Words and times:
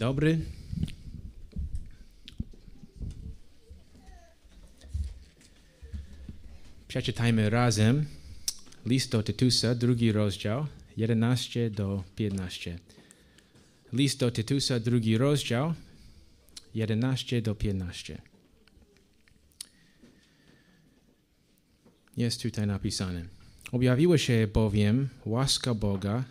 dobry. 0.00 0.38
Przeczytajmy 6.88 7.50
razem 7.50 8.06
list 8.86 9.10
do 9.10 9.22
Tytusa, 9.22 9.74
drugi 9.74 10.12
rozdział, 10.12 10.66
11 10.96 11.70
do 11.70 12.04
15. 12.16 12.78
List 13.92 14.18
do 14.18 14.30
Tytusa, 14.30 14.80
drugi 14.80 15.18
rozdział, 15.18 15.74
11 16.74 17.42
do 17.42 17.54
15. 17.54 18.22
Jest 22.16 22.42
tutaj 22.42 22.66
napisane. 22.66 23.24
Objawiła 23.72 24.18
się 24.18 24.48
bowiem 24.52 25.08
łaska 25.24 25.74
Boga, 25.74 26.24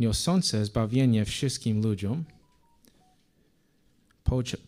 niosąca 0.00 0.64
zbawienie 0.64 1.24
wszystkim 1.24 1.82
ludziom, 1.82 2.24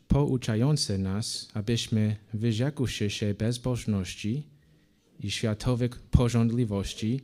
pouczające 0.09 0.99
nas, 0.99 1.49
abyśmy 1.55 2.17
wyrzekłszy 2.35 3.11
się 3.11 3.35
bezbożności 3.35 4.47
i 5.21 5.31
światowych 5.31 6.01
porządliwości, 6.01 7.21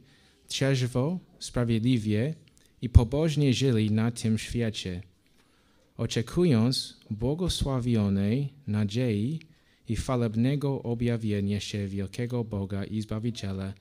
trzeźwo, 0.49 1.19
sprawiedliwie 1.39 2.35
i 2.83 2.89
pobożnie 2.89 3.55
żyli 3.55 3.91
na 3.91 4.11
tym 4.11 4.39
świecie, 4.39 5.03
oczekując 5.97 7.01
błogosławionej 7.11 8.53
nadziei 8.67 9.41
i 9.89 9.97
chwalebnego 9.97 10.83
objawienia 10.83 11.61
się 11.61 11.89
wielkiego 11.89 12.45
Boga 12.45 12.85
i 12.85 13.01
Zbawiciela 13.01 13.73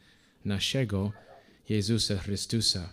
naszego 0.45 1.11
Jezusa 1.69 2.17
Chrystusa, 2.17 2.89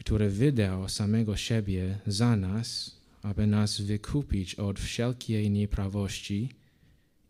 który 0.00 0.30
wydał 0.30 0.88
samego 0.88 1.36
siebie 1.36 1.98
za 2.06 2.36
nas, 2.36 2.96
aby 3.22 3.46
nas 3.46 3.80
wykupić 3.80 4.54
od 4.54 4.80
wszelkiej 4.80 5.50
nieprawości 5.50 6.48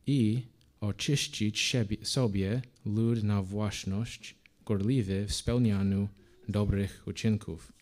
i 0.06 0.42
oczyścić 0.80 1.76
sobie 2.02 2.62
lud 2.84 3.22
na 3.22 3.42
własność, 3.42 4.34
gorliwy 4.66 5.26
w 5.26 5.34
spełnianiu 5.34 6.08
dobrych 6.48 7.02
uczynków. 7.06 7.72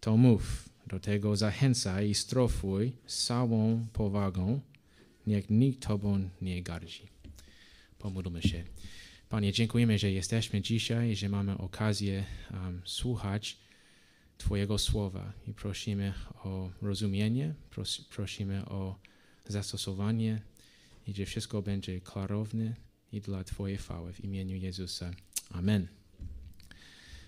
To 0.00 0.16
mów, 0.16 0.68
do 0.86 1.00
tego 1.00 1.36
zachęcaj 1.36 2.10
i 2.10 2.14
strofuj 2.14 2.92
z 3.06 3.26
całą 3.26 3.86
powagą, 3.92 4.60
niech 5.26 5.50
nikt 5.50 5.86
Tobą 5.86 6.28
nie 6.42 6.62
gardzi. 6.62 7.06
Pomódlmy 7.98 8.42
się. 8.42 8.64
Panie, 9.28 9.52
dziękujemy, 9.52 9.98
że 9.98 10.12
jesteśmy 10.12 10.62
dzisiaj, 10.62 11.16
że 11.16 11.28
mamy 11.28 11.58
okazję 11.58 12.24
um, 12.50 12.82
słuchać 12.84 13.63
Twojego 14.44 14.78
słowa 14.78 15.32
i 15.48 15.54
prosimy 15.54 16.12
o 16.44 16.70
rozumienie, 16.82 17.54
pros, 17.70 18.00
prosimy 18.00 18.64
o 18.66 18.98
zastosowanie 19.46 20.40
i 21.06 21.14
że 21.14 21.26
wszystko 21.26 21.62
będzie 21.62 22.00
klarowne 22.00 22.74
i 23.12 23.20
dla 23.20 23.44
Twojej 23.44 23.76
chwały 23.76 24.12
w 24.12 24.24
imieniu 24.24 24.56
Jezusa. 24.56 25.10
Amen. 25.50 25.88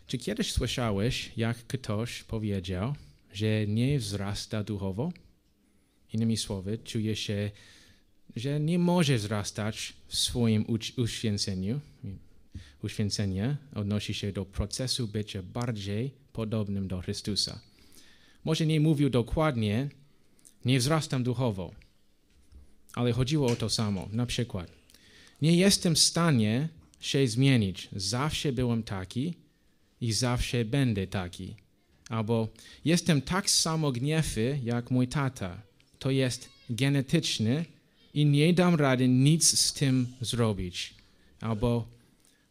Czy 0.07 0.19
kiedyś 0.19 0.53
słyszałeś, 0.53 1.33
jak 1.37 1.57
ktoś 1.57 2.23
powiedział, 2.23 2.95
że 3.33 3.67
nie 3.67 3.99
wzrasta 3.99 4.65
duchowo? 4.65 5.13
Innymi 6.13 6.37
słowy, 6.37 6.79
czuje 6.79 7.17
się, 7.17 7.51
że 8.37 8.61
nie 8.61 8.79
może 8.79 9.17
wzrastać 9.17 9.93
w 10.07 10.17
swoim 10.17 10.65
uświęceniu. 10.97 11.81
Uświęcenie 12.83 13.57
odnosi 13.75 14.15
się 14.15 14.33
do 14.33 14.45
procesu 14.45 15.09
bycia 15.09 15.43
bardziej 15.43 16.26
podobnym 16.37 16.89
do 16.89 17.01
Chrystusa. 17.01 17.61
Może 18.45 18.67
nie 18.67 18.81
mówił 18.81 19.11
dokładnie, 19.11 19.89
nie 20.65 20.79
wzrastam 20.79 21.23
duchowo, 21.23 21.67
ale 22.95 23.13
chodziło 23.13 23.47
o 23.53 23.57
to 23.57 23.69
samo. 23.71 24.09
Na 24.13 24.27
przykład, 24.27 24.69
nie 25.43 25.57
jestem 25.57 25.95
w 25.95 25.99
stanie 25.99 26.69
się 27.01 27.29
zmienić. 27.29 27.89
Zawsze 27.93 28.53
byłem 28.53 28.83
taki 28.83 29.35
i 30.01 30.13
zawsze 30.13 30.65
będę 30.65 31.07
taki. 31.07 31.55
Albo 32.09 32.49
jestem 32.85 33.23
tak 33.23 33.51
samo 33.51 33.93
gniewy 33.93 34.61
jak 34.65 34.91
mój 34.91 35.09
tata. 35.09 35.63
To 35.99 36.11
jest 36.11 36.49
genetyczne 36.71 37.65
i 38.15 38.27
nie 38.27 38.53
dam 38.55 38.75
rady 38.75 39.09
nic 39.09 39.59
z 39.59 39.73
tym 39.73 40.07
zrobić. 40.21 40.95
Albo 41.41 41.89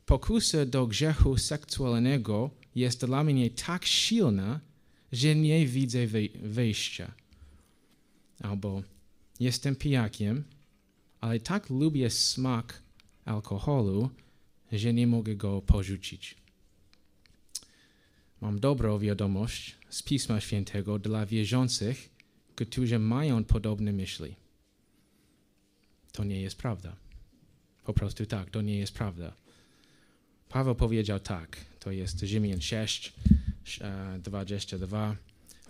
pokusa 0.06 0.66
do 0.66 0.88
grzechu 0.88 1.38
seksualnego 1.38 2.50
jest 2.75 3.05
dla 3.05 3.23
mnie 3.23 3.49
tak 3.49 3.85
silna, 3.85 4.59
że 5.11 5.35
nie 5.35 5.67
widzę 5.67 6.07
wyjścia. 6.35 7.11
Albo 8.41 8.83
jestem 9.39 9.75
pijakiem, 9.75 10.43
ale 11.21 11.39
tak 11.39 11.69
lubię 11.69 12.09
smak 12.09 12.81
alkoholu, 13.25 14.09
że 14.71 14.93
nie 14.93 15.07
mogę 15.07 15.35
go 15.35 15.61
porzucić. 15.61 16.35
Mam 18.41 18.59
dobrą 18.59 18.99
wiadomość 18.99 19.75
z 19.89 20.03
Pisma 20.03 20.41
Świętego 20.41 20.99
dla 20.99 21.25
wierzących, 21.25 22.09
którzy 22.55 22.99
mają 22.99 23.43
podobne 23.43 23.93
myśli. 23.93 24.35
To 26.11 26.23
nie 26.23 26.41
jest 26.41 26.57
prawda. 26.57 26.95
Po 27.83 27.93
prostu 27.93 28.25
tak, 28.25 28.49
to 28.49 28.61
nie 28.61 28.77
jest 28.77 28.93
prawda. 28.93 29.33
Paweł 30.49 30.75
powiedział 30.75 31.19
tak, 31.19 31.57
to 31.85 31.91
jest 31.91 32.19
Rzymian 32.19 32.62
6, 32.62 33.13
22. 34.19 35.16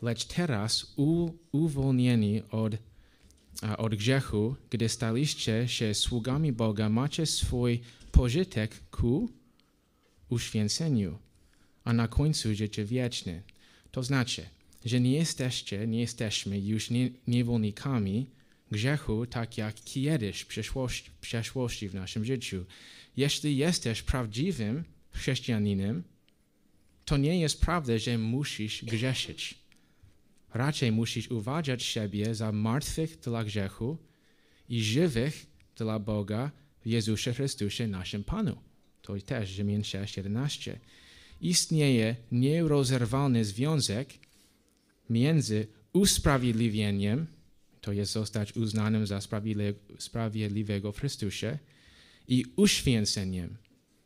Lecz 0.02 0.26
teraz 0.26 0.94
u, 0.96 1.32
uwolnieni 1.52 2.42
od, 2.52 2.74
od 3.78 3.96
grzechu, 3.96 4.56
gdy 4.70 4.90
staliście 4.90 5.68
się 5.68 5.94
sługami 5.94 6.52
Boga, 6.52 6.90
macie 6.90 7.26
swój 7.26 7.82
pożytek 8.12 8.90
ku 8.92 9.30
uświęceniu 10.30 11.18
a 11.84 11.94
na 11.94 12.08
końcu 12.08 12.56
życie 12.56 12.86
wieczne. 12.86 13.42
To 13.92 14.04
znaczy, 14.04 14.46
że 14.86 15.00
nie 15.00 15.12
jesteście, 15.12 15.88
nie 15.88 16.00
jesteśmy 16.00 16.60
już 16.60 16.90
nie, 16.90 17.10
niewolnikami 17.28 18.30
grzechu, 18.72 19.26
tak 19.26 19.58
jak 19.58 19.76
kiedyś 19.76 20.42
w 20.42 20.48
przeszłości, 20.48 21.10
w 21.10 21.20
przeszłości 21.20 21.90
w 21.90 21.96
naszym 21.96 22.26
życiu. 22.26 22.66
Jeśli 23.18 23.58
jesteś 23.58 24.02
prawdziwym 24.02 24.84
chrześcijaninem, 25.16 26.04
to 27.06 27.18
nie 27.18 27.40
jest 27.40 27.62
prawda, 27.62 27.98
że 27.98 28.18
musisz 28.18 28.86
grzeszyć. 28.86 29.66
Raczej 30.54 30.92
musisz 30.92 31.32
uważać 31.32 31.84
siebie 31.84 32.36
za 32.36 32.52
martwych 32.52 33.20
dla 33.20 33.44
grzechu 33.44 33.98
i 34.70 34.84
żywych 34.84 35.46
dla 35.76 36.00
Boga 36.00 36.52
w 36.82 36.88
Jezusie 36.88 37.34
Chrystusie, 37.34 37.88
naszym 37.88 38.24
Panu. 38.24 38.58
To 39.02 39.20
też 39.20 39.50
Rzymian 39.50 39.84
6, 39.84 40.18
11 40.18 40.80
istnieje 41.42 42.16
nierozerwalny 42.32 43.46
związek 43.46 44.14
między 45.10 45.68
usprawiedliwieniem, 45.94 47.28
to 47.82 47.92
jest 47.92 48.12
zostać 48.12 48.56
uznanym 48.56 49.08
za 49.08 49.20
sprawiedliwego 50.00 50.92
w 50.92 51.00
Chrystusie, 51.00 51.58
i 52.28 52.46
uświęceniem. 52.56 53.58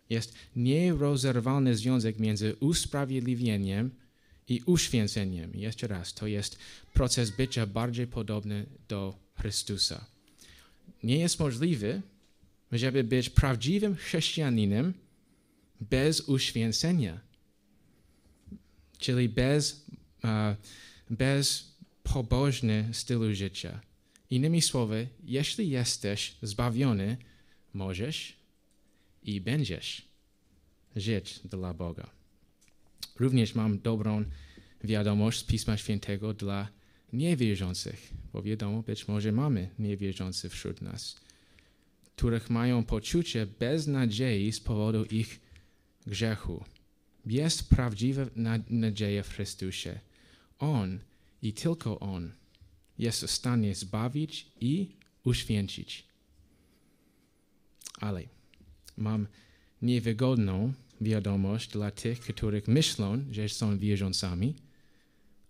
Jest 0.09 0.33
nierozerwalny 0.55 1.75
związek 1.75 2.19
między 2.19 2.55
usprawiedliwieniem 2.55 3.91
i 4.47 4.61
uświęceniem. 4.65 5.51
Jeszcze 5.55 5.87
raz, 5.87 6.13
to 6.13 6.27
jest 6.27 6.57
proces 6.93 7.29
bycia 7.29 7.65
bardziej 7.65 8.07
podobny 8.07 8.65
do 8.87 9.19
Chrystusa. 9.35 10.05
Nie 11.03 11.17
jest 11.17 11.39
możliwe, 11.39 12.01
żeby 12.71 13.03
być 13.03 13.29
prawdziwym 13.29 13.95
chrześcijaninem, 13.95 14.93
bez 15.81 16.21
uświęcenia, 16.21 17.19
czyli 18.97 19.29
bez, 19.29 19.85
uh, 20.23 20.29
bez 21.09 21.75
pobożny 22.03 22.89
stylu 22.93 23.35
życia. 23.35 23.81
Innymi 24.29 24.61
słowy, 24.61 25.07
jeśli 25.23 25.69
jesteś 25.69 26.35
zbawiony, 26.41 27.17
możesz 27.73 28.38
i 29.29 29.41
będziesz 29.41 30.07
żyć 30.95 31.39
dla 31.45 31.73
Boga. 31.73 32.09
Również 33.19 33.55
mam 33.55 33.79
dobrą 33.79 34.25
wiadomość 34.83 35.39
z 35.39 35.43
Pisma 35.43 35.77
Świętego 35.77 36.33
dla 36.33 36.69
niewierzących, 37.13 38.13
bo 38.33 38.41
wiadomo, 38.41 38.83
być 38.83 39.07
może 39.07 39.31
mamy 39.31 39.69
niewierzących 39.79 40.51
wśród 40.51 40.81
nas, 40.81 41.19
których 42.15 42.49
mają 42.49 42.83
poczucie 42.83 43.47
beznadziei 43.47 44.51
z 44.51 44.59
powodu 44.59 45.05
ich 45.05 45.39
grzechu. 46.07 46.63
Jest 47.25 47.69
prawdziwa 47.69 48.25
nadzieja 48.69 49.23
w 49.23 49.29
Chrystusie. 49.29 49.99
On 50.59 50.99
i 51.41 51.53
tylko 51.53 51.99
On 51.99 52.31
jest 52.97 53.23
w 53.23 53.31
stanie 53.31 53.75
zbawić 53.75 54.51
i 54.61 54.95
uświęcić. 55.23 56.07
Ale 57.99 58.38
mam 58.99 59.27
niewygodną 59.81 60.73
wiadomość 61.01 61.69
dla 61.69 61.91
tych, 61.91 62.19
których 62.19 62.67
myślą, 62.67 63.23
że 63.31 63.49
są 63.49 63.77
wierzącami, 63.77 64.55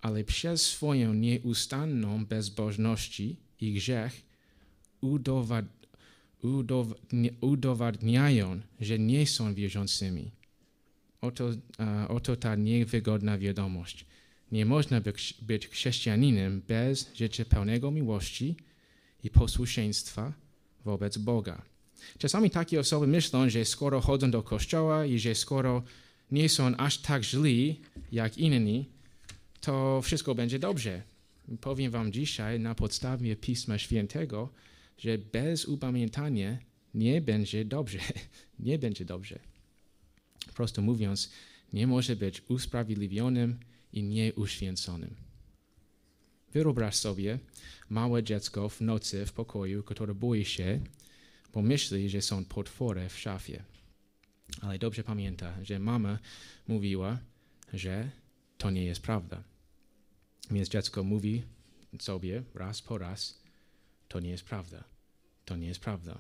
ale 0.02 0.24
przez 0.24 0.62
swoją 0.62 1.14
nieustanną 1.14 2.26
bezbożność 2.26 3.22
i 3.62 3.74
grzech 3.74 4.22
udowadniają, 7.42 8.60
że 8.80 9.00
nie 9.00 9.28
są 9.28 9.54
wierzącymi. 9.54 10.32
Oto, 11.22 11.50
oto 12.08 12.36
ta 12.36 12.56
niewygodna 12.56 13.38
wiadomość. 13.38 14.06
Nie 14.52 14.66
można 14.66 15.02
być 15.42 15.68
chrześcijaninem 15.68 16.62
bez 16.68 17.16
życia 17.16 17.46
pełnego 17.46 17.92
miłości 17.92 18.56
i 19.24 19.30
posłuszeństwa 19.30 20.34
wobec 20.86 21.18
Boga. 21.18 21.62
Czasami 22.18 22.50
takie 22.50 22.80
osoby 22.80 23.08
myślą, 23.08 23.50
że 23.50 23.66
skoro 23.66 24.02
chodzą 24.02 24.32
do 24.32 24.44
kościoła 24.44 25.06
i 25.06 25.20
że 25.20 25.36
skoro 25.36 25.84
nie 26.32 26.50
są 26.50 26.78
aż 26.78 26.98
tak 26.98 27.24
źli 27.24 27.82
jak 28.12 28.38
inni, 28.38 28.86
to 29.62 30.02
wszystko 30.02 30.36
będzie 30.36 30.60
dobrze. 30.60 31.02
Powiem 31.62 31.92
wam 31.92 32.12
dzisiaj 32.12 32.60
na 32.60 32.76
podstawie 32.76 33.36
Pisma 33.36 33.78
Świętego, 33.78 34.50
że 34.98 35.18
bez 35.18 35.66
upamiętania 35.66 36.58
nie 36.94 37.22
będzie 37.22 37.66
dobrze. 37.66 38.00
Nie 38.60 38.80
będzie 38.80 39.06
dobrze. 39.06 39.40
Prosto 40.56 40.82
mówiąc, 40.82 41.32
nie 41.74 41.88
może 41.88 42.16
być 42.16 42.42
usprawiedliwionym 42.48 43.60
i 43.94 44.04
nieuświęconym. 44.04 45.16
Wyobraź 46.54 46.96
sobie 46.96 47.40
małe 47.90 48.24
dziecko 48.24 48.70
w 48.70 48.82
nocy 48.82 49.26
w 49.26 49.34
pokoju, 49.34 49.84
które 49.84 50.16
boi 50.16 50.46
się, 50.46 50.80
bo 51.54 51.62
myśli, 51.62 52.10
że 52.10 52.22
są 52.22 52.46
potwory 52.46 53.10
w 53.10 53.20
szafie. 53.20 53.64
Ale 54.62 54.80
dobrze 54.80 55.04
pamięta, 55.04 55.64
że 55.64 55.80
mama 55.80 56.20
mówiła, 56.68 57.20
że 57.74 58.10
to 58.58 58.72
nie 58.72 58.86
jest 58.86 59.02
prawda. 59.02 59.44
Więc 60.52 60.70
dziecko 60.70 61.04
mówi 61.04 61.44
sobie 62.00 62.44
raz 62.56 62.82
po 62.82 62.98
raz, 62.98 63.42
to 64.08 64.20
nie 64.20 64.30
jest 64.30 64.44
prawda. 64.44 64.84
To 65.46 65.56
nie 65.56 65.68
jest 65.68 65.80
prawda. 65.80 66.20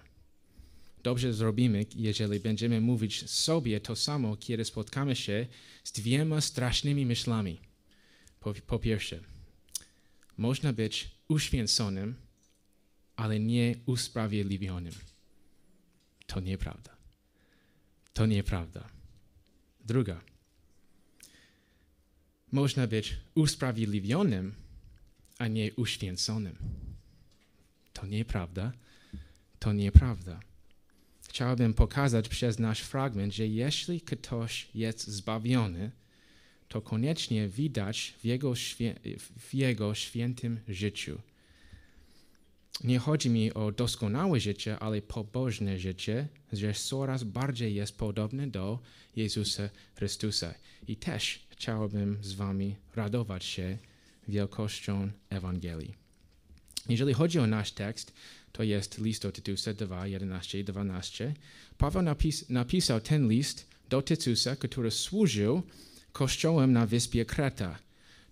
Dobrze 1.04 1.34
zrobimy, 1.34 1.86
jeżeli 1.96 2.40
będziemy 2.40 2.82
mówić 2.82 3.30
sobie 3.30 3.80
to 3.80 3.96
samo, 3.96 4.38
kiedy 4.38 4.66
spotkamy 4.66 5.16
się 5.16 5.48
z 5.84 5.92
dwiema 5.92 6.42
strasznymi 6.42 7.06
myślami. 7.06 7.60
Po, 8.40 8.54
po 8.54 8.80
pierwsze, 8.80 9.20
można 10.38 10.74
być 10.74 11.12
uświęconym, 11.28 12.16
ale 13.16 13.40
nie 13.40 13.76
usprawiedliwionym. 13.86 14.94
To 16.30 16.40
nieprawda. 16.40 16.96
To 18.14 18.26
nieprawda. 18.26 18.90
Druga. 19.86 20.22
Można 22.52 22.88
być 22.88 23.18
usprawiedliwionym, 23.36 24.56
a 25.38 25.48
nie 25.48 25.74
uświęconym. 25.74 26.56
To 27.94 28.06
nieprawda. 28.06 28.72
To 29.60 29.74
nieprawda. 29.74 30.40
Chciałbym 31.30 31.74
pokazać 31.74 32.30
przez 32.30 32.60
nasz 32.60 32.82
fragment, 32.82 33.34
że 33.34 33.48
jeśli 33.48 34.02
ktoś 34.02 34.70
jest 34.76 35.08
zbawiony, 35.08 35.92
to 36.68 36.82
koniecznie 36.82 37.48
widać 37.48 38.14
w 38.20 38.26
jego, 38.26 38.54
w 39.40 39.54
jego 39.54 39.96
świętym 39.96 40.60
życiu. 40.68 41.22
Nie 42.84 43.00
chodzi 43.00 43.30
mi 43.30 43.54
o 43.54 43.72
doskonałe 43.72 44.40
życie, 44.40 44.80
ale 44.80 45.02
pobożne 45.02 45.80
życie, 45.80 46.28
że 46.54 46.74
coraz 46.74 47.24
bardziej 47.24 47.76
jest 47.76 47.98
podobne 47.98 48.48
do 48.48 48.80
Jezusa 49.16 49.70
Chrystusa. 49.96 50.54
I 50.88 50.96
też 50.96 51.46
chciałbym 51.50 52.18
z 52.22 52.34
Wami 52.34 52.76
radować 52.96 53.46
się 53.46 53.78
wielkością 54.28 55.12
Ewangelii. 55.30 55.96
Jeżeli 56.90 57.14
chodzi 57.14 57.40
o 57.40 57.48
nasz 57.48 57.72
tekst, 57.72 58.14
to 58.52 58.64
jest 58.64 58.98
list 58.98 59.22
do 59.22 59.32
Tytusa 59.32 59.74
2, 59.74 60.08
11 60.08 60.60
i 60.60 60.64
12. 60.64 61.34
Paweł 61.78 62.02
napis, 62.02 62.50
napisał 62.50 63.02
ten 63.02 63.30
list 63.30 63.68
do 63.90 64.02
Tytusa, 64.02 64.56
który 64.56 64.92
służył 64.92 65.62
kościołem 66.12 66.74
na 66.74 66.86
wyspie 66.86 67.26
Kreta. 67.26 67.80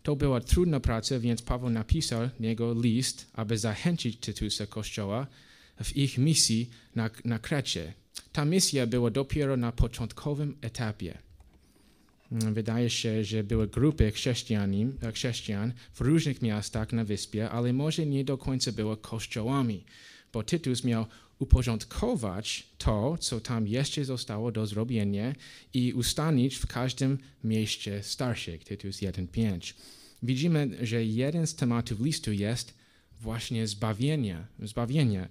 To 0.07 0.15
była 0.15 0.41
trudna 0.41 0.79
praca, 0.79 1.19
więc 1.19 1.41
Paweł 1.41 1.69
napisał 1.69 2.29
niego 2.39 2.75
list, 2.81 3.27
aby 3.33 3.57
zachęcić 3.57 4.17
Tytusa 4.17 4.67
kościoła 4.67 5.27
w 5.83 5.97
ich 5.97 6.17
misji 6.17 6.69
na, 6.95 7.09
na 7.25 7.39
Krecie. 7.39 7.93
Ta 8.31 8.45
misja 8.45 8.87
była 8.87 9.09
dopiero 9.09 9.57
na 9.57 9.71
początkowym 9.71 10.57
etapie. 10.61 11.17
Wydaje 12.31 12.89
się, 12.89 13.23
że 13.23 13.43
były 13.43 13.67
grupy 13.67 14.11
chrześcijan 15.13 15.73
w 15.93 16.01
różnych 16.01 16.41
miastach 16.41 16.93
na 16.93 17.03
wyspie, 17.03 17.49
ale 17.49 17.73
może 17.73 18.05
nie 18.05 18.23
do 18.23 18.37
końca 18.37 18.71
były 18.71 18.97
kościołami, 18.97 19.85
bo 20.33 20.43
Tytus 20.43 20.83
miał 20.83 21.05
uporządkować 21.39 22.67
to, 22.77 23.17
co 23.17 23.39
tam 23.39 23.67
jeszcze 23.67 24.05
zostało 24.05 24.51
do 24.51 24.67
zrobienia 24.67 25.35
i 25.73 25.93
ustalić 25.93 26.55
w 26.55 26.67
każdym 26.67 27.17
mieście 27.43 28.03
starszych. 28.03 28.63
Tytus 28.63 28.97
1.5. 28.97 29.73
Widzimy, 30.23 30.77
że 30.81 31.05
jeden 31.05 31.47
z 31.47 31.55
tematów 31.55 31.99
listu 31.99 32.31
jest 32.31 32.73
właśnie 33.21 33.67
zbawienie. 33.67 34.45
zbawienie. 34.59 35.29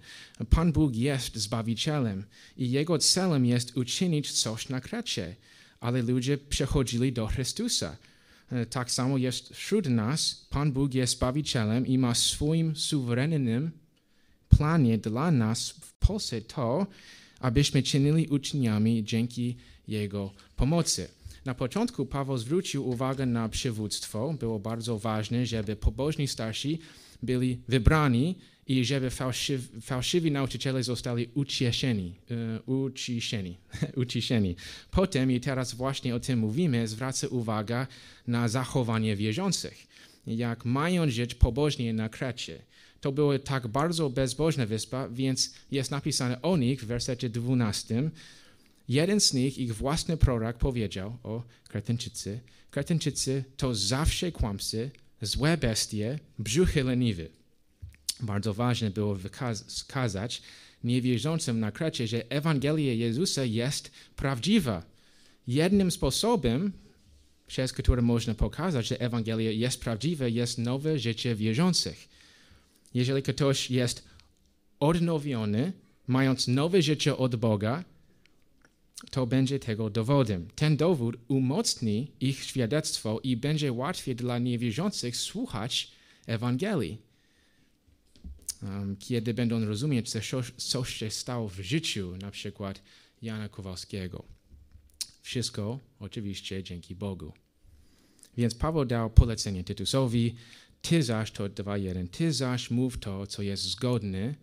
Pan 0.51 0.73
Bóg 0.73 0.97
jest 0.97 1.37
Zbawicielem 1.37 2.25
i 2.57 2.71
Jego 2.71 2.99
celem 2.99 3.47
jest 3.47 3.77
uczynić 3.77 4.33
coś 4.33 4.69
na 4.69 4.81
Krecie, 4.81 5.37
ale 5.81 6.03
ludzie 6.03 6.39
przechodzili 6.39 7.13
do 7.13 7.27
Chrystusa. 7.27 7.97
Tak 8.71 8.91
samo 8.91 9.19
jest 9.19 9.55
wśród 9.55 9.87
nas. 9.87 10.47
Pan 10.51 10.73
Bóg 10.73 10.95
jest 10.95 11.13
Zbawicielem 11.13 11.87
i 11.87 11.99
ma 11.99 12.15
swoim 12.15 12.77
suwerennym 12.77 13.71
planie 14.57 14.99
dla 14.99 15.31
nas 15.31 15.75
Polsce 15.99 16.41
to, 16.41 16.87
abyśmy 17.41 17.83
czynili 17.83 18.29
uczniami 18.29 19.05
dzięki 19.05 19.57
Jego 19.89 20.33
pomocy. 20.57 21.09
Na 21.45 21.55
początku 21.55 22.07
Paweł 22.07 22.39
zwrócił 22.39 22.89
uwagę 22.89 23.27
na 23.27 23.49
przywództwo. 23.49 24.35
Było 24.41 24.59
bardzo 24.59 24.99
ważne, 24.99 25.47
żeby 25.47 25.77
pobożni 25.77 26.29
starsi 26.29 26.79
byli 27.23 27.59
wybrani 27.69 28.35
i 28.67 28.85
żeby 28.85 29.11
fałszywi, 29.11 29.81
fałszywi 29.81 30.31
nauczyciele 30.31 30.83
zostali 30.83 31.29
ucieszeni, 31.35 32.15
uciszeni, 32.67 33.57
uciszeni. 34.03 34.57
Potem, 34.91 35.31
i 35.31 35.41
teraz 35.41 35.75
właśnie 35.75 36.15
o 36.15 36.21
tym 36.21 36.39
mówimy, 36.39 36.89
zwraca 36.89 37.29
uwagę 37.29 37.87
na 38.27 38.49
zachowanie 38.49 39.17
wierzących. 39.17 39.87
Jak 40.27 40.65
mają 40.65 41.11
żyć 41.11 41.35
pobożnie 41.35 41.93
na 41.93 42.09
Krecie. 42.09 42.63
To 43.01 43.13
była 43.13 43.39
tak 43.39 43.67
bardzo 43.67 44.11
bezbożna 44.11 44.67
wyspa, 44.67 45.09
więc 45.09 45.55
jest 45.71 45.91
napisane 45.91 46.43
o 46.43 46.57
nich 46.57 46.83
w 46.83 46.87
wersecie 46.87 47.31
12. 47.31 48.11
Jeden 48.89 49.21
z 49.21 49.33
nich, 49.33 49.59
ich 49.59 49.77
własny 49.77 50.17
prorok, 50.17 50.59
powiedział 50.59 51.19
o 51.23 51.43
Kretyńczycy, 51.69 52.41
Kretyńczycy 52.71 53.45
to 53.57 53.75
zawsze 53.75 54.33
kłamcy, 54.33 54.91
złe 55.23 55.57
bestie, 55.57 56.19
brzuchy 56.39 56.85
leniwe. 56.85 57.23
Bardzo 58.21 58.55
ważne 58.55 58.91
było 58.91 59.17
wskazać 59.67 60.43
niewierzącym 60.85 61.61
na 61.61 61.73
Krecie, 61.73 62.07
że 62.07 62.31
Ewangelia 62.31 62.93
Jezusa 62.93 63.45
jest 63.45 63.91
prawdziwa. 64.17 64.83
Jednym 65.47 65.91
sposobem, 65.91 66.73
przez 67.47 67.73
który 67.73 68.03
można 68.03 68.35
pokazać, 68.35 68.87
że 68.87 69.01
Ewangelia 69.01 69.51
jest 69.51 69.81
prawdziwa, 69.81 70.29
jest 70.29 70.59
nowe 70.59 70.99
życie 70.99 71.35
wierzących. 71.35 72.09
Jeżeli 72.97 73.23
ktoś 73.23 73.71
jest 73.71 74.05
odnowiony, 74.81 75.73
mając 76.07 76.49
nowe 76.49 76.83
życie 76.83 77.17
od 77.17 77.37
Boga, 77.37 77.85
to 79.11 79.27
będzie 79.27 79.59
tego 79.59 79.91
dowodem. 79.91 80.49
Ten 80.55 80.77
dowód 80.77 81.17
umocni 81.29 82.13
ich 82.21 82.45
świadectwo 82.45 83.21
i 83.23 83.37
będzie 83.37 83.73
łatwiej 83.73 84.17
dla 84.17 84.39
niewierzących 84.39 85.17
słuchać 85.17 85.93
Ewangelii. 86.27 86.99
Um, 88.63 88.97
kiedy 88.97 89.35
będą 89.35 89.65
rozumieć, 89.65 90.11
co, 90.11 90.21
co 90.57 90.85
się 90.85 91.11
stało 91.11 91.49
w 91.49 91.61
życiu, 91.61 92.17
na 92.17 92.31
przykład 92.31 92.83
Jana 93.23 93.49
Kowalskiego. 93.49 94.25
Wszystko 95.23 95.79
oczywiście 96.01 96.63
dzięki 96.63 96.95
Bogu. 96.95 97.33
Więc 98.37 98.55
Paweł 98.55 98.85
dał 98.85 99.11
polecenie 99.11 99.65
Tytusowi, 99.65 100.35
ty 100.89 101.03
zaś 101.03 101.31
to 101.31 101.49
2.1, 101.49 102.09
ty 102.09 102.33
zaś 102.33 102.71
mów 102.71 102.99
to, 102.99 103.27
co 103.27 103.43
jest 103.43 103.63
zgodne 103.63 104.35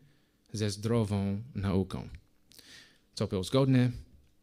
ze 0.53 0.69
zdrową 0.69 1.43
nauką. 1.55 2.09
Co 3.13 3.27
było 3.27 3.43
zgodne? 3.43 3.91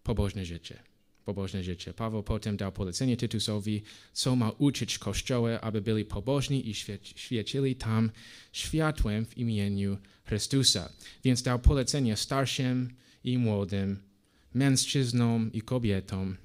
pobożne 0.02 0.44
życie. 0.44 0.82
Pobożne 1.24 1.64
życie. 1.64 1.94
Paweł 1.94 2.22
potem 2.22 2.56
dał 2.56 2.72
polecenie 2.72 3.16
Tytusowi, 3.16 3.82
co 4.12 4.36
ma 4.36 4.50
uczyć 4.50 4.98
Kościoła, 4.98 5.60
aby 5.60 5.80
byli 5.80 6.04
pobożni 6.04 6.70
i 6.70 6.74
świecili 7.16 7.76
tam 7.76 8.10
światłem 8.52 9.26
w 9.26 9.38
imieniu 9.38 9.98
Chrystusa. 10.24 10.92
Więc 11.24 11.42
dał 11.42 11.58
polecenie 11.58 12.16
starszym 12.16 12.94
i 13.24 13.38
młodym, 13.38 14.02
mężczyznom 14.54 15.52
i 15.52 15.62
kobietom, 15.62 16.36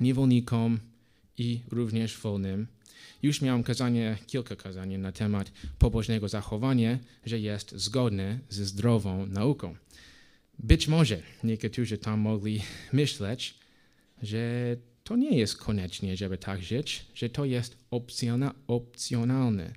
niewolnikom 0.00 0.80
i 1.38 1.60
również 1.70 2.18
wolnym, 2.18 2.66
Już 3.22 3.42
miałem 3.42 3.62
kazanie, 3.62 4.18
kilka 4.26 4.56
kazań 4.56 4.98
na 4.98 5.12
temat 5.12 5.52
pobożnego 5.78 6.28
zachowania, 6.28 6.98
że 7.24 7.38
jest 7.38 7.72
zgodne 7.72 8.38
ze 8.48 8.64
zdrową 8.64 9.26
nauką. 9.26 9.76
Być 10.58 10.88
może 10.88 11.22
niektórzy 11.44 11.98
tam 11.98 12.20
mogli 12.20 12.62
myśleć, 12.92 13.54
że 14.22 14.76
to 15.04 15.16
nie 15.16 15.38
jest 15.38 15.56
koniecznie, 15.56 16.16
żeby 16.16 16.38
tak 16.38 16.62
żyć, 16.62 17.06
że 17.14 17.28
to 17.28 17.44
jest 17.44 17.76
opcjona, 17.90 18.54
opcjonalne. 18.66 19.72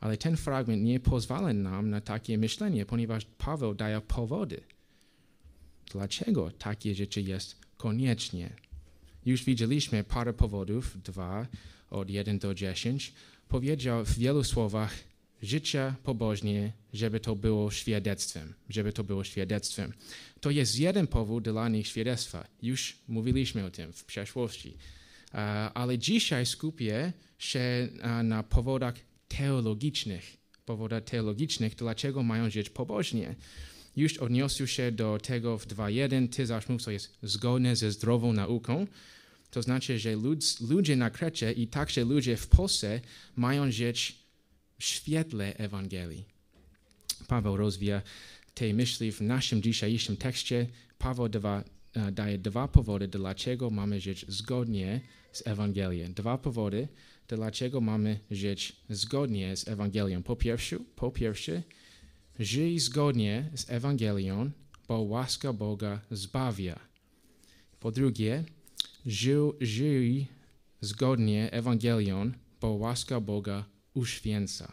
Ale 0.00 0.16
ten 0.16 0.36
fragment 0.36 0.82
nie 0.82 1.00
pozwala 1.00 1.52
nam 1.52 1.90
na 1.90 2.00
takie 2.00 2.38
myślenie, 2.38 2.86
ponieważ 2.86 3.24
Paweł 3.24 3.74
daje 3.74 4.00
powody. 4.00 4.60
Dlaczego 5.92 6.50
takie 6.50 6.94
rzeczy 6.94 7.22
jest 7.22 7.56
koniecznie? 7.76 8.50
Już 9.26 9.44
widzieliśmy 9.44 10.04
parę 10.04 10.32
powodów, 10.32 11.02
dwa, 11.02 11.46
od 11.90 12.10
1 12.10 12.38
do 12.38 12.54
10. 12.54 13.12
Powiedział 13.48 14.04
w 14.04 14.18
wielu 14.18 14.44
słowach 14.44 14.94
życie 15.42 15.94
pobożnie, 16.02 16.72
żeby 16.92 17.20
to 17.20 17.36
było 17.36 17.70
świadectwem, 17.70 18.54
żeby 18.68 18.92
to 18.92 19.04
było 19.04 19.24
świadectwem. 19.24 19.92
To 20.40 20.50
jest 20.50 20.78
jeden 20.78 21.06
powód 21.06 21.44
dla 21.44 21.68
nich 21.68 21.86
świadectwa. 21.86 22.46
Już 22.62 22.96
mówiliśmy 23.08 23.64
o 23.64 23.70
tym 23.70 23.92
w 23.92 24.04
przeszłości. 24.04 24.76
Ale 25.74 25.98
dzisiaj 25.98 26.46
skupię 26.46 27.12
się 27.38 27.88
na 28.24 28.42
powodach 28.42 28.94
teologicznych. 29.28 30.36
Powodach 30.64 31.04
teologicznych, 31.04 31.74
dlaczego 31.74 32.22
mają 32.22 32.50
żyć 32.50 32.70
pobożnie. 32.70 33.34
Już 33.96 34.18
odniósł 34.18 34.66
się 34.66 34.92
do 34.92 35.18
tego 35.22 35.58
w 35.58 35.66
2.1, 35.66 36.28
ty 36.28 36.46
zaś 36.46 36.68
mów, 36.68 36.82
co 36.82 36.90
jest 36.90 37.18
zgodne 37.22 37.76
ze 37.76 37.92
zdrową 37.92 38.32
nauką. 38.32 38.86
To 39.56 39.62
znaczy, 39.62 39.98
że 39.98 40.12
ludzie 40.60 40.96
na 40.96 41.10
Krecie 41.10 41.52
i 41.52 41.66
także 41.66 42.04
ludzie 42.04 42.36
w 42.36 42.46
Polsce 42.46 43.00
mają 43.36 43.70
żyć 43.72 44.18
w 44.78 44.84
świetle 44.84 45.56
Ewangelii. 45.56 46.24
Paweł 47.28 47.56
rozwija 47.56 48.02
tej 48.54 48.74
myśli 48.74 49.12
w 49.12 49.20
naszym 49.20 49.62
dzisiejszym 49.62 50.16
tekście. 50.16 50.66
Paweł 50.98 51.28
dwa, 51.28 51.64
e, 51.94 52.12
daje 52.12 52.38
dwa 52.38 52.68
powody, 52.68 53.08
dlaczego 53.08 53.70
mamy 53.70 54.00
żyć 54.00 54.24
zgodnie 54.28 55.00
z 55.32 55.46
Ewangelią. 55.46 56.12
Dwa 56.12 56.38
powody, 56.38 56.88
dlaczego 57.28 57.80
mamy 57.80 58.20
żyć 58.30 58.76
zgodnie 58.88 59.56
z 59.56 59.68
Ewangelią. 59.68 60.22
Po 60.22 60.36
pierwsze, 60.36 60.78
po 60.96 61.10
pierwsze 61.10 61.62
żyj 62.38 62.78
zgodnie 62.78 63.50
z 63.54 63.70
Ewangelią, 63.70 64.50
bo 64.88 65.00
łaska 65.00 65.52
Boga 65.52 66.00
zbawia. 66.10 66.78
Po 67.80 67.92
drugie, 67.92 68.44
żyj, 69.06 69.52
żyj 69.60 70.26
zgodnie 70.80 71.52
Ewangelią, 71.52 72.32
bo 72.60 72.70
łaska 72.70 73.20
Boga 73.20 73.64
uświęca. 73.94 74.72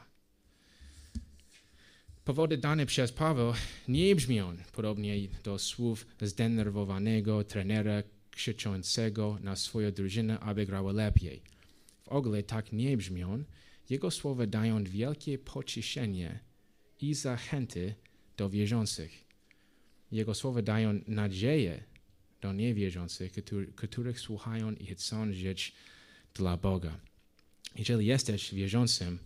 Powody 2.24 2.58
dane 2.58 2.86
przez 2.86 3.12
Paweł 3.12 3.54
nie 3.88 4.16
brzmią 4.16 4.58
podobnie 4.72 5.28
do 5.44 5.60
słów 5.60 6.08
zdenerwowanego 6.22 7.44
trenera 7.44 8.04
krzyczącego 8.32 9.38
na 9.42 9.56
swoją 9.56 9.92
drużynę, 9.92 10.40
aby 10.40 10.66
grała 10.66 10.92
lepiej. 10.92 11.42
W 12.04 12.08
ogóle 12.08 12.44
tak 12.44 12.74
nie 12.74 12.98
brzmią. 12.98 13.44
Jego 13.90 14.12
słowa 14.12 14.48
dają 14.48 14.84
wielkie 14.84 15.38
pocieszenie 15.38 16.40
i 17.02 17.14
zachęty 17.14 17.96
do 18.38 18.50
wierzących. 18.50 19.26
Jego 20.12 20.34
słowa 20.34 20.62
dają 20.62 21.00
nadzieję 21.08 21.84
do 22.44 22.54
niewierzących, 22.54 23.32
których 23.76 24.20
słuchają 24.20 24.72
i 24.72 24.86
chcą 24.86 25.34
żyć 25.34 25.74
dla 26.34 26.58
Boga. 26.58 27.00
Jeżeli 27.76 28.06
jesteś 28.06 28.54
wierzącym, 28.54 29.20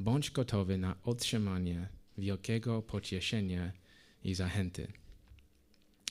bądź 0.00 0.30
gotowy 0.30 0.78
na 0.78 0.96
otrzymanie 1.04 1.88
wielkiego 2.18 2.82
pocieszenia 2.82 3.72
i 4.24 4.34
zachęty. 4.34 4.92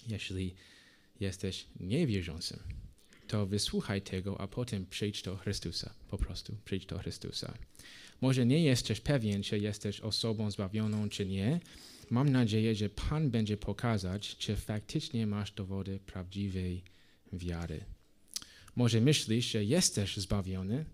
Jeśli 0.08 0.56
jesteś 1.20 1.66
niewierzącym, 1.80 2.60
to 3.28 3.46
wysłuchaj 3.46 4.02
tego, 4.02 4.42
a 4.42 4.48
potem 4.48 4.86
przyjdź 4.86 5.22
do 5.22 5.38
Chrystusa. 5.38 5.94
Po 6.08 6.18
prostu 6.18 6.58
przyjdź 6.66 6.86
do 6.86 6.98
Chrystusa. 7.00 7.54
Może 8.22 8.46
nie 8.46 8.64
jesteś 8.64 9.00
pewien, 9.02 9.44
czy 9.44 9.60
jesteś 9.60 10.00
osobą 10.00 10.52
zbawioną, 10.52 11.10
czy 11.10 11.26
nie. 11.26 11.60
Mam 12.10 12.30
nadzieję, 12.30 12.76
że 12.76 12.90
Pan 12.90 13.30
będzie 13.30 13.58
pokazać, 13.58 14.38
czy 14.38 14.56
faktycznie 14.56 15.28
masz 15.28 15.52
dowody 15.52 16.00
prawdziwej 16.00 16.84
wiary. 17.34 17.84
Może 18.76 19.02
myślisz, 19.02 19.52
że 19.52 19.64
jesteś 19.64 20.18
zbawiony, 20.18 20.86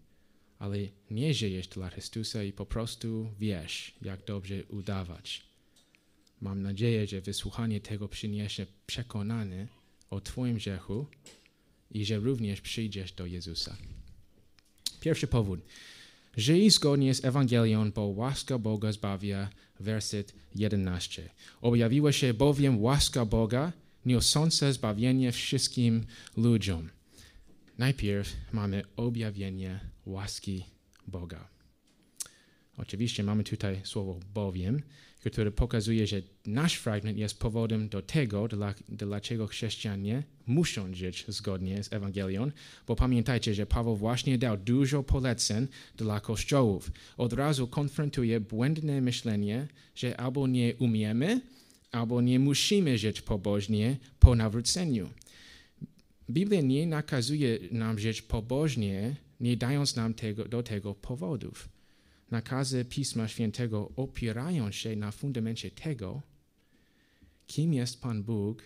ale 0.60 0.78
nie 1.12 1.34
żyjesz 1.34 1.68
dla 1.68 1.90
Chrystusa 1.90 2.44
i 2.44 2.54
po 2.54 2.66
prostu 2.66 3.30
wiesz, 3.40 3.96
jak 4.02 4.26
dobrze 4.26 4.64
udawać. 4.64 5.42
Mam 6.42 6.62
nadzieję, 6.62 7.08
że 7.08 7.22
wysłuchanie 7.22 7.82
tego 7.82 8.08
przyniesie 8.08 8.66
przekonanie 8.86 9.68
o 10.10 10.22
Twoim 10.22 10.56
grzechu 10.56 11.06
i 11.92 12.06
że 12.06 12.18
również 12.20 12.62
przyjdziesz 12.62 13.12
do 13.12 13.26
Jezusa. 13.26 13.78
Pierwszy 15.00 15.28
powód. 15.28 15.60
Żyj 16.38 16.70
zgodnie 16.70 17.14
z 17.14 17.26
Ewangelią, 17.26 17.92
bo 17.92 18.06
łaska 18.06 18.58
Boga 18.58 18.92
zbawia, 18.92 19.50
werset 19.80 20.34
11. 20.56 21.30
Objawiła 21.62 22.12
się 22.12 22.34
bowiem 22.34 22.82
łaska 22.82 23.26
Boga, 23.26 23.72
niosąca 24.06 24.72
zbawienie 24.72 25.32
wszystkim 25.32 26.06
ludziom. 26.38 26.90
Najpierw 27.78 28.34
mamy 28.52 28.84
objawienie 28.96 29.80
łaski 30.06 30.66
Boga. 31.08 31.48
Oczywiście 32.78 33.24
mamy 33.24 33.44
tutaj 33.44 33.82
słowo 33.84 34.20
bowiem, 34.34 34.82
które 35.32 35.52
pokazuje, 35.52 36.08
że 36.08 36.22
nasz 36.46 36.76
fragment 36.76 37.18
jest 37.18 37.40
powodem 37.40 37.90
do 37.90 38.02
tego, 38.02 38.48
dla, 38.48 38.74
dlaczego 38.90 39.48
chrześcijanie 39.48 40.24
muszą 40.46 40.94
żyć 40.94 41.26
zgodnie 41.28 41.84
z 41.84 41.94
Ewangelią, 41.94 42.52
bo 42.88 42.96
pamiętajcie, 42.96 43.54
że 43.54 43.66
Paweł 43.66 43.96
właśnie 43.96 44.38
dał 44.38 44.58
dużo 44.58 45.04
poleceń 45.04 45.68
dla 45.98 46.20
kościołów. 46.20 46.92
Od 47.18 47.34
razu 47.34 47.68
konfrontuje 47.68 48.40
błędne 48.40 49.02
myślenie, 49.02 49.68
że 49.96 50.18
albo 50.18 50.48
nie 50.48 50.76
umiemy, 50.76 51.42
albo 51.92 52.22
nie 52.22 52.40
musimy 52.40 52.98
żyć 52.98 53.22
pobożnie 53.22 53.98
po 54.20 54.36
nawróceniu. 54.36 55.10
Biblia 56.30 56.62
nie 56.62 56.88
nakazuje 56.88 57.60
nam 57.72 58.00
żyć 58.00 58.22
pobożnie, 58.22 59.16
nie 59.40 59.58
dając 59.58 59.96
nam 59.96 60.14
tego, 60.14 60.46
do 60.46 60.64
tego 60.64 60.96
powodów. 60.96 61.70
Nakazy 62.34 62.86
Pisma 62.86 63.28
Świętego 63.28 63.92
opierają 63.96 64.72
się 64.72 64.96
na 64.96 65.12
fundamencie 65.12 65.72
tego, 65.72 66.22
kim 67.48 67.74
jest 67.74 68.02
Pan 68.02 68.24
Bóg 68.24 68.64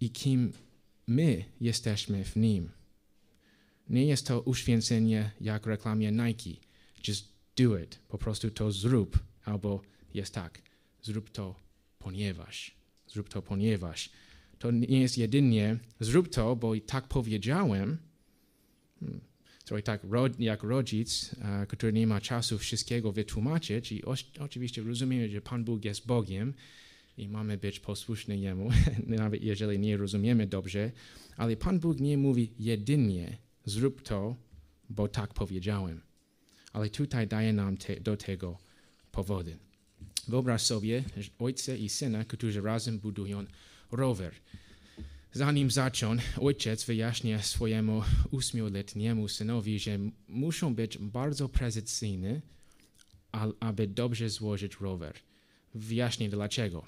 i 0.00 0.10
kim 0.10 0.52
my 1.06 1.44
jesteśmy 1.60 2.24
w 2.24 2.36
Nim. 2.36 2.70
Nie 3.88 4.04
jest 4.04 4.26
to 4.26 4.40
uświęcenie 4.40 5.30
jak 5.40 5.66
reklamie 5.66 6.12
Nike. 6.12 6.60
Just 7.08 7.32
do 7.56 7.78
it. 7.78 7.98
Po 8.08 8.18
prostu 8.18 8.50
to 8.50 8.72
zrób. 8.72 9.18
Albo 9.44 9.82
jest 10.14 10.34
tak. 10.34 10.62
Zrób 11.02 11.30
to 11.30 11.54
ponieważ. 11.98 12.76
Zrób 13.06 13.28
to 13.28 13.42
ponieważ 13.42 14.10
to 14.58 14.70
nie 14.70 15.00
jest 15.00 15.18
jedynie 15.18 15.78
zrób 16.00 16.28
to, 16.28 16.56
bo 16.56 16.74
i 16.74 16.80
tak 16.80 17.08
powiedziałem. 17.08 17.98
Hmm. 19.00 19.20
Trochę 19.68 19.82
tak 19.82 20.02
jak 20.38 20.62
rodzic, 20.62 21.34
który 21.68 21.92
nie 21.92 22.06
ma 22.06 22.20
czasu 22.20 22.58
wszystkiego 22.58 23.12
wytłumaczyć 23.12 23.92
i 23.92 24.02
oczywiście 24.40 24.82
rozumiemy, 24.82 25.28
że 25.28 25.40
Pan 25.40 25.64
Bóg 25.64 25.84
jest 25.84 26.06
Bogiem 26.06 26.54
i 27.18 27.28
mamy 27.28 27.58
być 27.58 27.80
posłuszni 27.80 28.40
Jemu, 28.40 28.70
nawet 29.06 29.42
jeżeli 29.42 29.78
nie 29.78 29.96
rozumiemy 29.96 30.46
dobrze, 30.46 30.92
ale 31.36 31.56
Pan 31.56 31.78
Bóg 31.78 32.00
nie 32.00 32.18
mówi 32.18 32.52
jedynie 32.58 33.38
zrób 33.64 34.02
to, 34.02 34.36
bo 34.90 35.08
tak 35.08 35.34
powiedziałem. 35.34 36.00
Ale 36.72 36.90
tutaj 36.90 37.26
daje 37.26 37.52
nam 37.52 37.76
te, 37.76 38.00
do 38.00 38.16
tego 38.16 38.58
powody. 39.12 39.56
Wyobraź 40.28 40.62
sobie 40.62 41.04
ojca 41.38 41.74
i 41.74 41.88
syna, 41.88 42.24
którzy 42.24 42.60
razem 42.60 42.98
budują 42.98 43.44
rower. 43.92 44.34
Zanim 45.32 45.70
zaczął, 45.70 46.12
ojciec 46.40 46.84
wyjaśnia 46.84 47.42
swojemu 47.42 48.02
ósmioletniemu 48.30 49.28
synowi, 49.28 49.78
że 49.78 49.98
muszą 50.28 50.74
być 50.74 50.98
bardzo 50.98 51.48
precyzyjni, 51.48 52.40
aby 53.60 53.86
dobrze 53.86 54.28
złożyć 54.28 54.76
rower. 54.80 55.14
Wyjaśni 55.74 56.28
dlaczego. 56.28 56.84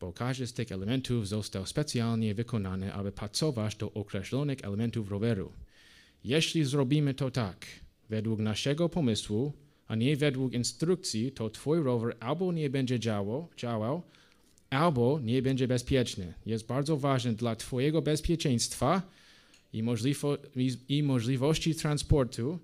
Bo 0.00 0.12
każdy 0.12 0.46
z 0.46 0.52
tych 0.52 0.72
elementów 0.72 1.28
został 1.28 1.66
specjalnie 1.66 2.34
wykonany, 2.34 2.94
aby 2.94 3.12
pasować 3.12 3.76
do 3.76 3.92
określonych 3.92 4.58
elementów 4.62 5.10
roweru. 5.10 5.52
Jeśli 6.24 6.64
zrobimy 6.64 7.14
to 7.14 7.30
tak, 7.30 7.66
według 8.08 8.40
naszego 8.40 8.88
pomysłu, 8.88 9.52
a 9.88 9.94
nie 9.94 10.16
według 10.16 10.52
instrukcji, 10.52 11.32
to 11.32 11.50
twój 11.50 11.82
rower 11.82 12.16
albo 12.20 12.52
nie 12.52 12.70
będzie 12.70 13.00
działał, 13.00 13.48
działał 13.56 14.02
albo 14.74 15.20
nie 15.20 15.42
będzie 15.42 15.68
bezpieczny. 15.68 16.34
Jest 16.46 16.66
bardzo 16.66 16.96
ważne 16.96 17.32
dla 17.32 17.56
Twojego 17.56 18.02
bezpieczeństwa 18.02 19.02
i, 19.72 19.82
możliwo, 19.82 20.38
i 20.88 21.02
możliwości 21.02 21.74
transportu, 21.74 22.58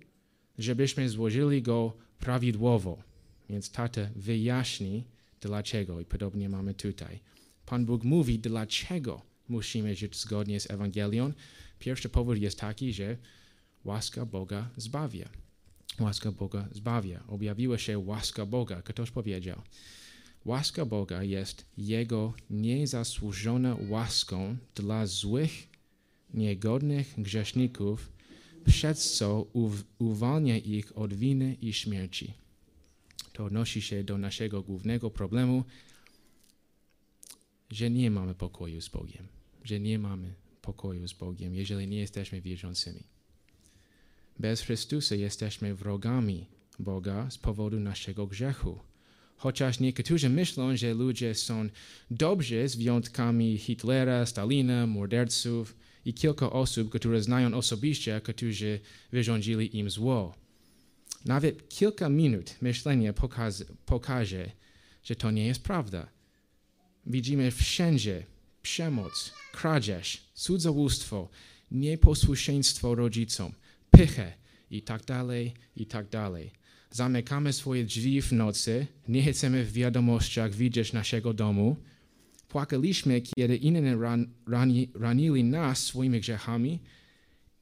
żebyśmy 0.58 1.08
złożyli 1.08 1.62
go 1.62 1.92
prawidłowo. 2.18 3.02
Więc 3.50 3.70
tata 3.70 4.00
wyjaśni, 4.16 5.04
dlaczego. 5.40 6.00
I 6.00 6.04
podobnie 6.04 6.48
mamy 6.48 6.74
tutaj. 6.74 7.20
Pan 7.66 7.84
Bóg 7.86 8.04
mówi, 8.04 8.38
dlaczego 8.38 9.22
musimy 9.48 9.94
żyć 9.94 10.16
zgodnie 10.16 10.60
z 10.60 10.70
Ewangelią. 10.70 11.32
Pierwszy 11.78 12.08
powód 12.08 12.38
jest 12.38 12.58
taki, 12.58 12.92
że 12.92 13.16
łaska 13.84 14.26
Boga 14.26 14.68
zbawia. 14.76 15.28
Łaska 16.00 16.32
Boga 16.32 16.68
zbawia. 16.72 17.22
Objawiła 17.28 17.78
się 17.78 17.98
łaska 17.98 18.46
Boga. 18.46 18.82
Ktoś 18.82 19.10
powiedział. 19.10 19.62
Łaska 20.44 20.84
Boga 20.84 21.22
jest 21.22 21.66
Jego 21.76 22.34
niezasłużoną 22.50 23.86
łaską 23.88 24.56
dla 24.74 25.06
złych, 25.06 25.68
niegodnych 26.34 27.14
grzeszników, 27.18 28.12
przez 28.66 29.12
co 29.12 29.46
uwalnia 29.98 30.58
ich 30.58 30.98
od 30.98 31.14
winy 31.14 31.56
i 31.62 31.72
śmierci. 31.72 32.34
To 33.32 33.44
odnosi 33.44 33.82
się 33.82 34.04
do 34.04 34.18
naszego 34.18 34.62
głównego 34.62 35.10
problemu, 35.10 35.64
że 37.70 37.90
nie 37.90 38.10
mamy 38.10 38.34
pokoju 38.34 38.80
z 38.80 38.88
Bogiem, 38.88 39.28
że 39.64 39.80
nie 39.80 39.98
mamy 39.98 40.34
pokoju 40.62 41.08
z 41.08 41.12
Bogiem, 41.12 41.54
jeżeli 41.54 41.88
nie 41.88 41.98
jesteśmy 41.98 42.40
wierzącymi. 42.40 43.02
Bez 44.38 44.60
Chrystusa 44.60 45.14
jesteśmy 45.14 45.74
wrogami 45.74 46.46
Boga 46.78 47.30
z 47.30 47.38
powodu 47.38 47.80
naszego 47.80 48.26
grzechu. 48.26 48.78
Chociaż 49.40 49.80
niektórzy 49.80 50.28
myślą, 50.28 50.76
że 50.76 50.94
ludzie 50.94 51.34
są 51.34 51.68
dobrzy 52.10 52.68
z 52.68 52.76
wyjątkami 52.76 53.58
Hitlera, 53.58 54.26
Stalina, 54.26 54.86
morderców 54.86 55.76
i 56.04 56.14
kilka 56.14 56.50
osób, 56.50 56.90
które 56.90 57.22
znają 57.22 57.54
osobiście, 57.54 58.20
którzy 58.20 58.80
wyrządzili 59.12 59.78
im 59.78 59.90
zło. 59.90 60.34
Nawet 61.24 61.68
kilka 61.68 62.08
minut 62.08 62.54
myślenia 62.62 63.12
pokaz, 63.12 63.64
pokaże, 63.86 64.50
że 65.04 65.16
to 65.16 65.30
nie 65.30 65.46
jest 65.46 65.62
prawda. 65.62 66.08
Widzimy 67.06 67.50
wszędzie 67.50 68.26
przemoc, 68.62 69.32
kradzież, 69.52 70.22
cudzołóstwo, 70.34 71.28
nieposłuszeństwo 71.70 72.94
rodzicom, 72.94 73.52
pychę 73.90 74.32
i 74.70 74.82
tak 74.82 75.04
dalej, 75.04 75.54
i 75.76 75.86
tak 75.86 76.08
dalej. 76.08 76.59
Zamykamy 76.90 77.52
swoje 77.52 77.84
drzwi 77.84 78.22
w 78.22 78.32
nocy, 78.32 78.86
nie 79.08 79.32
chcemy 79.32 79.64
w 79.64 79.72
wiadomościach 79.72 80.54
widzieć 80.54 80.92
naszego 80.92 81.34
domu. 81.34 81.76
Płakaliśmy, 82.48 83.20
kiedy 83.20 83.56
inni 83.56 83.94
ran, 83.94 84.30
rani, 84.46 84.90
ranili 84.94 85.44
nas 85.44 85.78
swoimi 85.78 86.20
grzechami 86.20 86.80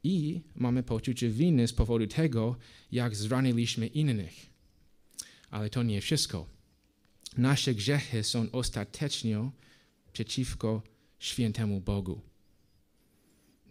i 0.03 0.41
mamy 0.55 0.83
poczucie 0.83 1.29
winy 1.31 1.69
z 1.69 1.73
powodu 1.73 2.07
tego, 2.07 2.57
jak 2.93 3.17
zraniliśmy 3.17 3.87
innych. 3.87 4.47
Ale 5.51 5.71
to 5.71 5.83
nie 5.83 6.01
wszystko. 6.01 6.47
Nasze 7.37 7.75
grzechy 7.75 8.25
są 8.25 8.51
ostatecznie 8.53 9.51
przeciwko 10.13 10.83
świętemu 11.19 11.81
Bogu. 11.81 12.21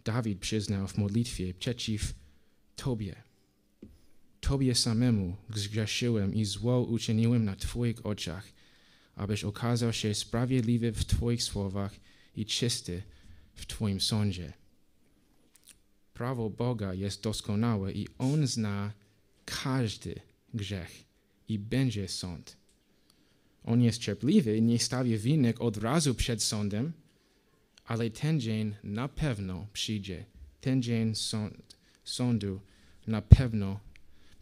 Dawid 0.04 0.38
przyznał 0.38 0.88
w 0.88 0.98
modlitwie 0.98 1.54
przeciw 1.54 2.14
Tobie. 2.76 3.27
Tobie 4.40 4.74
samemu 4.74 5.36
zgrzeszyłem 5.54 6.34
i 6.34 6.44
zło 6.44 6.82
uczyniłem 6.82 7.44
na 7.44 7.56
Twoich 7.56 8.06
oczach, 8.06 8.52
abyś 9.14 9.44
okazał 9.44 9.92
się 9.92 10.14
sprawiedliwy 10.14 10.92
w 10.92 11.04
Twoich 11.04 11.42
słowach 11.42 11.94
i 12.36 12.46
czysty 12.46 13.02
w 13.54 13.66
Twoim 13.66 14.00
sądzie. 14.00 14.52
Prawo 16.14 16.50
Boga 16.50 16.94
jest 16.94 17.22
doskonałe 17.22 17.92
i 17.92 18.06
On 18.18 18.46
zna 18.46 18.92
każdy 19.44 20.20
grzech 20.54 21.04
i 21.48 21.58
będzie 21.58 22.08
sąd. 22.08 22.56
On 23.64 23.82
jest 23.82 23.98
cierpliwy 23.98 24.56
i 24.56 24.62
nie 24.62 24.78
stawia 24.78 25.18
winek 25.18 25.60
od 25.60 25.76
razu 25.76 26.14
przed 26.14 26.42
sądem, 26.42 26.92
ale 27.84 28.10
ten 28.10 28.40
dzień 28.40 28.74
na 28.84 29.08
pewno 29.08 29.66
przyjdzie. 29.72 30.24
Ten 30.60 30.82
dzień 30.82 31.14
sąd, 31.14 31.76
sądu 32.04 32.60
na 33.06 33.22
pewno 33.22 33.80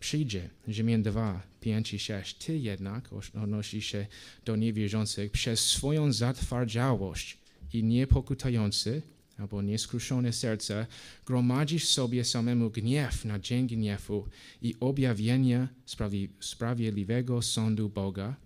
przyjdzie. 0.06 0.50
Rzymian 0.68 1.02
2, 1.02 1.42
5 1.60 1.94
i 1.94 1.98
6. 1.98 2.34
Ty 2.34 2.58
jednak 2.58 3.10
odnosi 3.42 3.82
się 3.82 4.06
do 4.44 4.56
niewierzących 4.56 5.32
przez 5.32 5.60
swoją 5.60 6.12
zatwardziałość 6.12 7.38
i 7.72 7.84
niepokutający 7.84 9.02
albo 9.38 9.62
nieskruszone 9.62 10.32
serce, 10.32 10.86
gromadzisz 11.24 11.88
sobie 11.88 12.24
samemu 12.24 12.70
gniew 12.70 13.24
na 13.24 13.38
dzień 13.38 13.66
gniewu 13.66 14.28
i 14.62 14.74
objawienia 14.80 15.68
sprawiedliwego 16.40 17.42
sądu 17.42 17.88
Boga, 17.88 18.36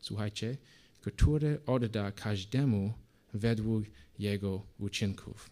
słuchajcie, 0.00 0.56
który 1.00 1.60
odda 1.66 2.12
każdemu 2.12 2.92
według 3.34 3.84
jego 4.18 4.66
uczynków. 4.78 5.50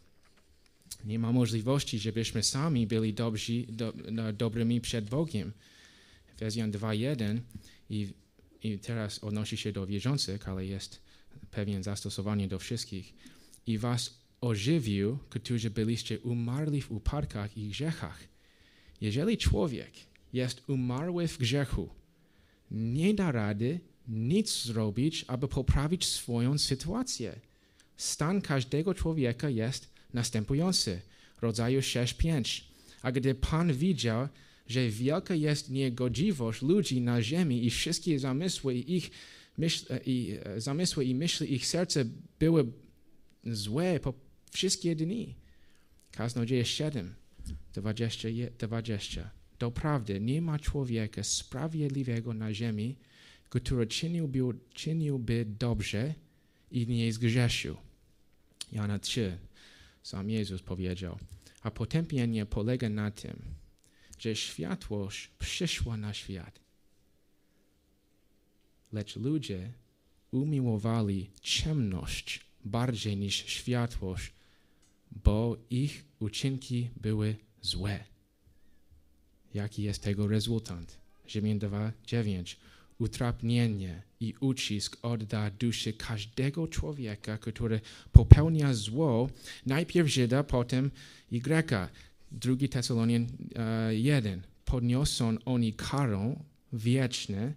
Nie 1.05 1.18
ma 1.18 1.33
możliwości, 1.33 1.98
żebyśmy 1.98 2.42
sami 2.42 2.87
byli 2.87 3.14
dobrzy, 3.14 3.66
do, 3.68 3.92
no, 4.11 4.33
dobrymi 4.33 4.81
przed 4.81 5.11
Bogiem. 5.11 5.53
Efezjan 6.35 6.72
2.1 6.72 7.40
i, 7.90 8.09
i 8.62 8.79
teraz 8.79 9.24
odnosi 9.24 9.57
się 9.57 9.72
do 9.72 9.87
wierzących, 9.87 10.48
ale 10.48 10.66
jest 10.66 11.00
pewien 11.50 11.83
zastosowanie 11.83 12.48
do 12.48 12.59
wszystkich. 12.59 13.14
I 13.66 13.79
was 13.79 14.20
ożywił, 14.40 15.18
którzy 15.31 15.70
byliście 15.70 16.20
umarli 16.20 16.83
w 16.83 16.90
upadkach 16.90 17.59
i 17.59 17.68
grzechach. 17.68 18.18
Jeżeli 19.00 19.38
człowiek 19.38 19.90
jest 20.33 20.62
umarły 20.68 21.29
w 21.29 21.38
grzechu, 21.38 21.88
nie 22.70 23.14
da 23.14 23.33
rady 23.33 23.81
nic 24.09 24.62
zrobić, 24.62 25.24
aby 25.29 25.48
poprawić 25.48 26.07
swoją 26.07 26.59
sytuację. 26.59 27.40
Stan 27.96 28.40
każdego 28.40 28.94
człowieka 28.94 29.50
jest 29.50 29.89
następujący. 30.14 31.01
Rodzaju 31.40 31.81
6-5. 31.81 32.62
A 33.03 33.12
gdy 33.12 33.35
Pan 33.35 33.73
widział, 33.73 34.29
że 34.66 34.88
wielka 34.88 35.35
jest 35.35 35.70
niegodziwość 35.70 36.62
ludzi 36.62 37.01
na 37.01 37.23
ziemi 37.23 37.66
i 37.66 37.70
wszystkie 37.70 38.18
zamysły 38.18 38.75
i 38.75 38.96
ich 38.96 39.11
myśl, 39.59 39.87
i, 40.07 40.38
e, 40.44 40.61
zamysły 40.61 41.05
i 41.05 41.14
myśli 41.14 41.55
ich 41.55 41.66
serce 41.66 42.05
były 42.38 42.73
złe 43.44 44.01
po 44.01 44.14
wszystkie 44.53 44.96
dni. 44.96 45.35
Kaznodzieje 46.12 46.64
7, 46.64 47.14
20, 47.73 48.29
20. 48.59 49.31
Doprawdy 49.59 50.20
nie 50.20 50.42
ma 50.42 50.59
człowieka 50.59 51.23
sprawiedliwego 51.23 52.35
na 52.35 52.55
ziemi, 52.55 52.96
który 53.49 53.87
czyniłby, 53.87 54.40
czyniłby 54.75 55.46
dobrze 55.59 56.14
i 56.70 56.87
nie 56.87 57.12
zgrzeszył. 57.12 57.77
Jana 58.73 58.99
3, 58.99 59.38
sam 60.03 60.31
Jezus 60.31 60.63
powiedział, 60.63 61.19
a 61.63 61.71
potępienie 61.71 62.47
polega 62.47 62.89
na 62.89 63.11
tym, 63.11 63.43
że 64.19 64.37
światłość 64.37 65.29
przyszła 65.39 65.97
na 65.97 66.15
świat. 66.15 66.61
Lecz 68.93 69.17
ludzie 69.17 69.73
umiłowali 70.31 71.31
ciemność 71.41 72.41
bardziej 72.65 73.17
niż 73.17 73.35
światłość, 73.35 74.33
bo 75.11 75.57
ich 75.71 76.05
uczynki 76.21 76.91
były 76.97 77.37
złe. 77.63 78.05
Jaki 79.55 79.83
jest 79.83 80.03
tego 80.03 80.29
rezultat? 80.29 81.01
Rzymian 81.27 81.59
2:9 81.59 82.57
utrapnienie 83.01 84.03
i 84.21 84.35
ucisk 84.41 84.97
odda 85.03 85.51
duszy 85.51 85.93
każdego 85.93 86.69
człowieka, 86.69 87.39
który 87.39 87.81
popełnia 88.13 88.75
zło, 88.75 89.31
najpierw 89.67 90.09
Żyda, 90.09 90.45
potem 90.45 90.91
i 91.31 91.41
Greka. 91.41 91.89
Drugi 92.33 92.69
Tesalonian 92.69 93.27
1. 93.91 94.39
Uh, 94.39 94.45
Podniosą 94.65 95.37
oni 95.45 95.73
karą 95.73 96.45
wieczne, 96.73 97.53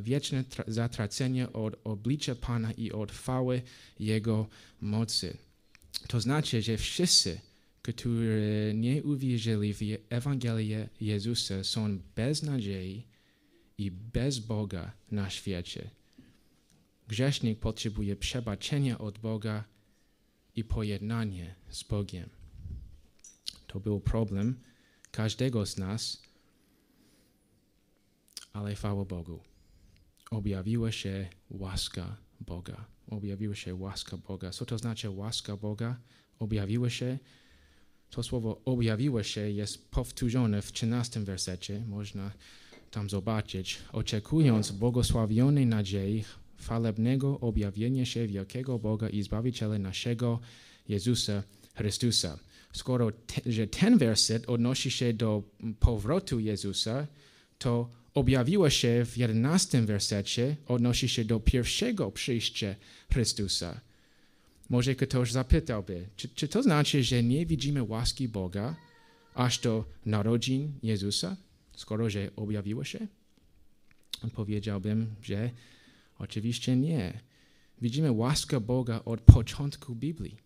wieczne 0.00 0.44
zatracenie 0.66 1.52
od 1.52 1.76
oblicza 1.84 2.34
Pana 2.34 2.72
i 2.72 2.92
od 2.92 3.12
chwały 3.12 3.62
Jego 4.00 4.48
mocy. 4.80 5.36
To 6.08 6.20
znaczy, 6.20 6.62
że 6.62 6.76
wszyscy, 6.76 7.40
którzy 7.82 8.72
nie 8.74 9.02
uwierzyli 9.02 9.74
w 9.74 9.80
Ewangelię 10.10 10.88
Jezusa, 11.00 11.64
są 11.64 11.98
bez 12.16 12.42
nadziei 12.42 13.02
i 13.78 13.90
bez 13.90 14.38
Boga 14.38 14.92
na 15.10 15.30
świecie. 15.30 15.90
Grzesznik 17.08 17.58
potrzebuje 17.58 18.16
przebaczenia 18.16 18.98
od 18.98 19.18
Boga 19.18 19.64
i 20.56 20.64
pojednanie 20.64 21.54
z 21.70 21.82
Bogiem. 21.82 22.30
To 23.66 23.80
był 23.80 24.00
problem 24.00 24.60
każdego 25.10 25.66
z 25.66 25.76
nas, 25.76 26.22
ale 28.52 28.74
chwała 28.74 29.04
Bogu. 29.04 29.40
Objawiła 30.30 30.92
się 30.92 31.28
łaska 31.50 32.16
Boga. 32.40 32.84
Objawiła 33.10 33.54
się 33.54 33.74
łaska 33.74 34.16
Boga. 34.16 34.50
Co 34.50 34.66
to 34.66 34.78
znaczy 34.78 35.10
łaska 35.10 35.56
Boga? 35.56 35.96
Objawiła 36.38 36.90
się 36.90 37.18
To 38.10 38.22
słowo 38.22 38.60
objawiło 38.64 39.22
się 39.22 39.50
jest 39.50 39.90
powtórzone 39.90 40.62
w 40.62 40.72
13 40.72 41.20
wersecie. 41.20 41.84
Można 41.86 42.32
tam 42.90 43.10
zobaczyć. 43.10 43.78
Oczekując 43.92 44.70
błogosławionej 44.72 45.66
nadziei, 45.66 46.24
chwalebnego 46.58 47.40
objawienia 47.40 48.04
się 48.04 48.26
wielkiego 48.26 48.78
Boga 48.78 49.08
i 49.08 49.22
Zbawiciela 49.22 49.78
naszego 49.78 50.40
Jezusa 50.88 51.42
Chrystusa. 51.74 52.38
Skoro 52.72 53.10
te, 53.10 53.52
że 53.52 53.66
ten 53.66 53.98
werset 53.98 54.48
odnosi 54.48 54.90
się 54.90 55.12
do 55.12 55.42
powrotu 55.80 56.40
Jezusa, 56.40 57.06
to 57.58 57.90
objawiło 58.14 58.70
się 58.70 59.04
w 59.06 59.16
11 59.16 59.82
wersecie, 59.82 60.56
odnosi 60.66 61.08
się 61.08 61.24
do 61.24 61.40
pierwszego 61.40 62.10
przyjścia 62.10 62.74
Chrystusa. 63.12 63.80
Może 64.68 64.94
ktoś 64.94 65.32
zapytałby, 65.32 66.08
czy, 66.16 66.28
czy 66.28 66.48
to 66.48 66.62
znaczy, 66.62 67.02
że 67.02 67.22
nie 67.22 67.46
widzimy 67.46 67.82
łaski 67.82 68.28
Boga 68.28 68.76
aż 69.34 69.58
do 69.58 69.84
narodzin 70.06 70.72
Jezusa, 70.82 71.36
skoro 71.78 72.10
że 72.10 72.30
objawiło 72.36 72.84
się? 72.84 73.06
Powiedziałbym, 74.34 75.14
że 75.22 75.50
oczywiście 76.18 76.76
nie. 76.76 77.20
Widzimy 77.80 78.12
łaskę 78.12 78.60
Boga 78.60 79.02
od 79.04 79.20
początku 79.20 79.94
Biblii. 79.94 80.36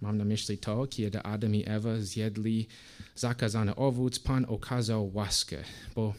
Mam 0.00 0.18
na 0.18 0.24
myśli 0.24 0.58
to, 0.58 0.86
kiedy 0.86 1.22
Adam 1.22 1.54
i 1.54 1.62
Ewa 1.66 2.00
zjedli 2.00 2.66
zakazany 3.14 3.74
owoc, 3.74 4.18
Pan 4.18 4.44
okazał 4.48 5.14
łaskę, 5.14 5.64
bo 5.94 6.14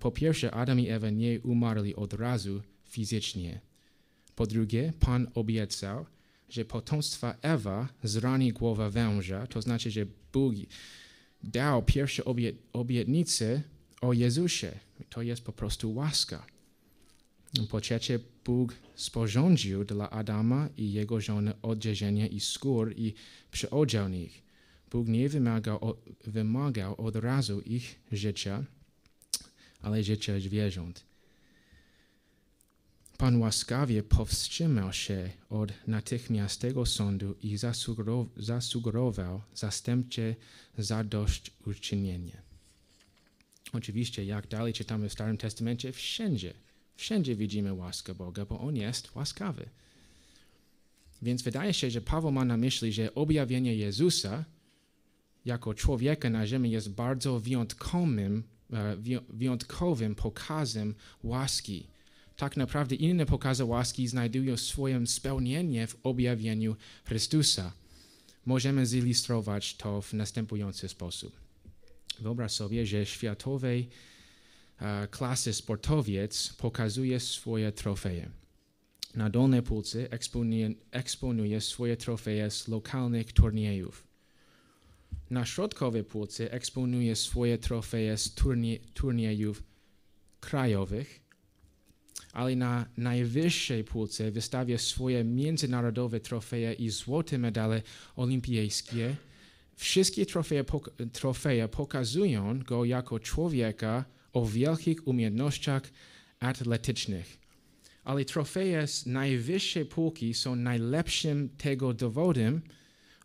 po 0.00 0.10
pierwsze 0.10 0.50
Adam 0.50 0.80
i 0.80 0.88
Ewa 0.88 1.10
nie 1.10 1.40
umarli 1.40 1.96
od 1.96 2.12
razu 2.14 2.62
fizycznie. 2.84 3.60
Po 4.34 4.46
drugie, 4.46 4.92
Pan 5.00 5.30
obiecał, 5.34 6.06
że 6.48 6.64
potomstwa 6.64 7.34
Ewa 7.42 7.88
zrani 8.02 8.52
głowę 8.52 8.90
węża, 8.90 9.46
to 9.46 9.62
znaczy, 9.62 9.90
że 9.90 10.06
Bóg 10.32 10.54
dał 11.42 11.82
pierwsze 11.82 12.22
obietnice 12.72 13.62
o 14.00 14.12
Jezusie. 14.12 14.72
To 15.08 15.22
jest 15.22 15.42
po 15.42 15.52
prostu 15.52 15.94
łaska. 15.94 16.46
Po 17.70 17.80
trzecie, 17.80 18.18
Bóg 18.44 18.74
sporządził 18.94 19.84
dla 19.84 20.10
Adama 20.10 20.68
i 20.76 20.92
jego 20.92 21.20
żony 21.20 21.52
odzieżenie 21.62 22.26
i 22.26 22.40
skór 22.40 22.94
i 22.96 23.14
przyodział 23.50 24.08
nich. 24.08 24.42
Bóg 24.90 25.08
nie 25.08 25.28
wymagał, 25.28 25.96
wymagał 26.26 27.00
od 27.06 27.16
razu 27.16 27.60
ich 27.60 28.00
życia, 28.12 28.64
ale 29.80 30.04
życia 30.04 30.40
zwierząt. 30.40 31.07
Pan 33.18 33.40
łaskawie 33.40 34.02
powstrzymał 34.02 34.92
się 34.92 35.30
od 35.50 35.72
natychmiastego 35.86 36.86
sądu 36.86 37.34
i 37.42 37.56
zasugerował 38.36 39.42
zastępcze 39.54 40.34
zadośćuczynienie. 40.78 42.42
Oczywiście, 43.72 44.24
jak 44.24 44.46
dalej 44.46 44.72
czytamy 44.72 45.08
w 45.08 45.12
Starym 45.12 45.36
Testamencie, 45.36 45.92
wszędzie, 45.92 46.54
wszędzie 46.96 47.36
widzimy 47.36 47.74
łaskę 47.74 48.14
Boga, 48.14 48.44
bo 48.44 48.60
On 48.60 48.76
jest 48.76 49.14
łaskawy. 49.14 49.68
Więc 51.22 51.42
wydaje 51.42 51.74
się, 51.74 51.90
że 51.90 52.00
Paweł 52.00 52.32
ma 52.32 52.44
na 52.44 52.56
myśli, 52.56 52.92
że 52.92 53.14
objawienie 53.14 53.74
Jezusa 53.74 54.44
jako 55.44 55.74
człowieka 55.74 56.30
na 56.30 56.46
ziemi 56.46 56.70
jest 56.70 56.90
bardzo 56.90 57.40
wyjątkowym, 57.40 58.42
e, 58.72 58.96
wyjątkowym 59.28 60.14
pokazem 60.14 60.94
łaski 61.22 61.86
tak 62.38 62.56
naprawdę 62.56 62.94
inne 62.94 63.26
pokazy 63.26 63.64
łaski 63.64 64.08
znajdują 64.08 64.56
swoje 64.56 65.06
spełnienie 65.06 65.86
w 65.86 65.96
objawieniu 66.02 66.76
Chrystusa. 67.04 67.72
Możemy 68.46 68.86
zilustrować 68.86 69.76
to 69.76 70.02
w 70.02 70.12
następujący 70.12 70.88
sposób. 70.88 71.36
Wyobraź 72.20 72.52
sobie, 72.52 72.86
że 72.86 73.06
światowej 73.06 73.88
uh, 74.80 75.10
klasy 75.10 75.52
sportowiec 75.52 76.52
pokazuje 76.58 77.20
swoje 77.20 77.72
trofeje. 77.72 78.30
Na 79.14 79.30
dolnej 79.30 79.62
półce 79.62 80.10
eksponuje, 80.10 80.70
eksponuje 80.90 81.60
swoje 81.60 81.96
trofeje 81.96 82.50
z 82.50 82.68
lokalnych 82.68 83.32
turniejów. 83.32 84.06
Na 85.30 85.46
środkowej 85.46 86.04
półce 86.04 86.52
eksponuje 86.52 87.16
swoje 87.16 87.58
trofeje 87.58 88.18
z 88.18 88.34
turnie, 88.34 88.78
turniejów 88.94 89.62
krajowych 90.40 91.27
ale 92.32 92.56
na 92.56 92.86
najwyższej 92.96 93.84
półce 93.84 94.30
wystawia 94.30 94.78
swoje 94.78 95.24
międzynarodowe 95.24 96.20
trofeje 96.20 96.72
i 96.72 96.90
złote 96.90 97.38
medale 97.38 97.82
olimpijskie. 98.16 99.16
Wszystkie 99.76 100.26
trofeje, 101.12 101.68
pokazują 101.68 102.58
go 102.58 102.84
jako 102.84 103.20
człowieka 103.20 104.04
o 104.32 104.46
wielkich 104.46 105.08
umiejętnościach 105.08 105.82
atletycznych. 106.40 107.38
Ale 108.04 108.24
trofeje 108.24 108.86
z 108.86 109.06
najwyższej 109.06 109.86
półki 109.86 110.34
są 110.34 110.56
najlepszym 110.56 111.48
tego 111.48 111.94
dowodem, 111.94 112.60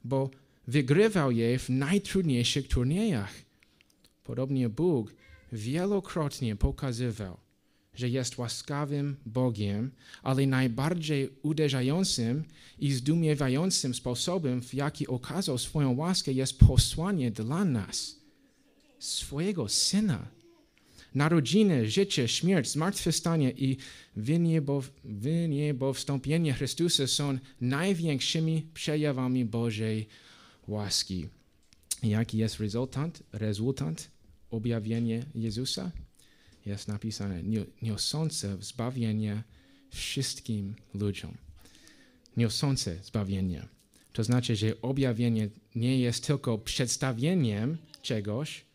bo 0.04 0.30
wygrywał 0.68 1.32
je 1.32 1.60
w 1.60 1.70
najtrudniejszych 1.70 2.68
turniejach. 2.68 3.34
Podobnie 4.24 4.70
Bóg 4.70 5.14
wielokrotnie 5.52 6.56
pokazywał, 6.56 7.38
że 7.96 8.10
jest 8.10 8.38
łaskawym 8.38 9.16
Bogiem, 9.26 9.92
ale 10.24 10.48
najbardziej 10.48 11.30
uderzającym 11.44 12.44
i 12.80 12.92
zdumiewającym 12.92 13.94
sposobem, 13.94 14.62
w 14.62 14.74
jaki 14.74 15.08
okazał 15.08 15.58
swoją 15.58 15.96
łaskę, 15.96 16.32
jest 16.34 16.60
posłanie 16.60 17.32
dla 17.32 17.66
nas 17.66 18.16
swojego 19.00 19.70
Syna. 19.70 20.28
Narodziny, 21.16 21.90
życie, 21.90 22.28
śmierć, 22.28 22.70
zmartwychwstanie 22.70 23.52
i 23.52 23.78
wyniebowstąpienie 25.04 26.54
Chrystusa 26.54 27.08
są 27.08 27.38
największymi 27.62 28.68
przejawami 28.74 29.46
Bożej 29.46 30.08
łaski. 30.68 31.28
Jaki 32.04 32.38
jest 32.38 32.60
rezultat? 32.60 33.24
Rezultat 33.32 34.08
objawienia 34.50 35.18
Jezusa? 35.36 35.92
Jest 36.66 36.88
napisane, 36.88 37.44
niosące 37.82 38.58
zbawienie 38.62 39.44
wszystkim 39.90 40.76
ludziom. 40.94 41.38
Niosące 42.38 42.98
zbawienie. 43.04 43.68
To 44.14 44.24
znaczy, 44.24 44.56
że 44.56 44.82
objawienie 44.82 45.50
nie 45.76 46.00
jest 46.00 46.28
tylko 46.28 46.58
przedstawieniem 46.58 47.78
czegoś, 48.02 48.66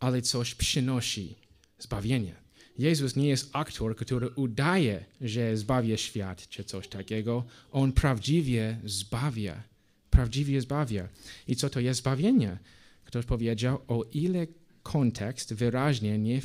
ale 0.00 0.22
coś 0.22 0.54
przynosi 0.54 1.34
zbawienie. 1.78 2.34
Jezus 2.78 3.16
nie 3.16 3.28
jest 3.28 3.50
aktor, 3.52 3.96
który 3.96 4.30
udaje, 4.30 5.04
że 5.20 5.56
zbawia 5.56 5.96
świat 5.96 6.48
czy 6.48 6.64
coś 6.64 6.88
takiego. 6.88 7.44
On 7.72 7.92
prawdziwie 7.92 8.80
zbawia. 8.84 9.62
Prawdziwie 10.10 10.60
zbawia. 10.60 11.08
I 11.48 11.56
co 11.56 11.70
to 11.70 11.80
jest 11.80 12.00
zbawienie? 12.00 12.58
Ktoś 13.04 13.24
powiedział, 13.24 13.82
o 13.88 14.04
ile 14.12 14.46
kontekst 14.82 15.54
wyraźnie 15.54 16.18
nie 16.18 16.40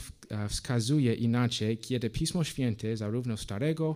wskazuje 0.50 1.13
inaczej, 1.13 1.78
kiedy 1.78 2.10
Pismo 2.10 2.43
Święte, 2.43 2.97
zarówno 2.97 3.38
Starego, 3.38 3.95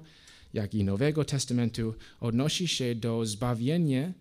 jak 0.53 0.73
i 0.73 0.83
Nowego 0.83 1.25
Testamentu, 1.25 1.93
odnosi 2.19 2.67
się 2.67 2.95
do 2.95 3.25
zbawienia 3.25 4.13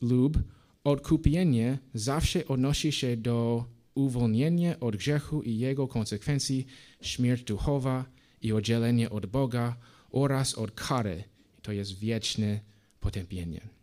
lub 0.00 0.38
odkupienia, 0.84 1.78
zawsze 1.94 2.46
odnosi 2.46 2.92
się 2.92 3.16
do 3.16 3.64
uwolnienia 3.94 4.80
od 4.80 4.96
grzechu 4.96 5.42
i 5.42 5.58
jego 5.58 5.88
konsekwencji, 5.88 6.66
śmierć 7.00 7.42
duchowa 7.42 8.04
i 8.42 8.52
oddzielenie 8.52 9.10
od 9.10 9.26
Boga 9.26 9.76
oraz 10.10 10.54
od 10.54 10.70
kary. 10.70 11.24
To 11.62 11.72
jest 11.72 11.98
wieczne 11.98 12.60
potępienie. 13.00 13.77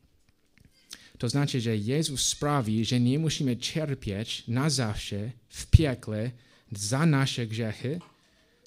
To 1.18 1.30
znaczy, 1.30 1.62
że 1.62 1.78
Jezus 1.78 2.26
sprawi, 2.26 2.86
że 2.86 3.00
nie 3.00 3.20
musimy 3.20 3.58
cierpieć 3.58 4.44
na 4.48 4.70
zawsze 4.70 5.32
w 5.50 5.68
piekle 5.68 6.32
za 6.72 7.06
nasze 7.06 7.48
grzechy, 7.48 8.00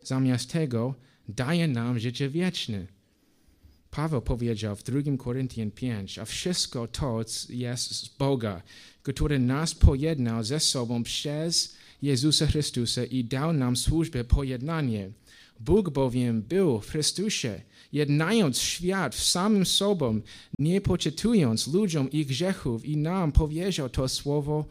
zamiast 0.03 0.53
tego 0.53 0.95
daje 1.29 1.69
nam 1.69 1.99
życie 1.99 2.29
wieczne. 2.29 2.87
Paweł 3.91 4.23
powiedział 4.23 4.77
w 4.77 4.83
2 4.83 5.17
Koryntian 5.19 5.71
5, 5.71 6.19
a 6.19 6.25
wszystko 6.25 6.89
to 6.89 7.25
jest 7.49 7.91
z 7.91 8.09
Boga, 8.09 8.63
który 9.03 9.39
nas 9.39 9.75
pojednał 9.75 10.45
ze 10.45 10.61
sobą 10.61 11.03
przez 11.03 11.77
Jezusa 12.03 12.47
Chrystusa 12.47 13.05
i 13.05 13.25
dał 13.25 13.53
nam 13.53 13.77
służbę 13.77 14.25
pojednanie. 14.25 15.11
Bóg 15.61 15.91
bowiem 15.91 16.43
był 16.43 16.81
w 16.81 16.91
Chrystusie, 16.91 17.61
jednając 17.93 18.59
świat 18.59 19.15
w 19.15 19.25
samym 19.25 19.67
sobą, 19.67 20.21
nie 20.59 20.81
poczytując 20.81 21.67
ludziom 21.67 22.11
ich 22.11 22.27
grzechów 22.27 22.85
i 22.85 22.97
nam 22.97 23.33
powierzył 23.33 23.89
to 23.89 24.09
słowo 24.09 24.65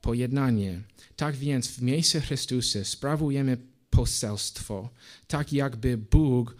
pojednanie. 0.00 0.82
Tak 1.16 1.36
więc 1.36 1.68
w 1.68 1.82
miejsce 1.82 2.20
Chrystusa 2.20 2.84
sprawujemy 2.84 3.56
poselstwo, 3.90 4.88
tak 5.26 5.52
jakby 5.52 5.98
Bóg 5.98 6.56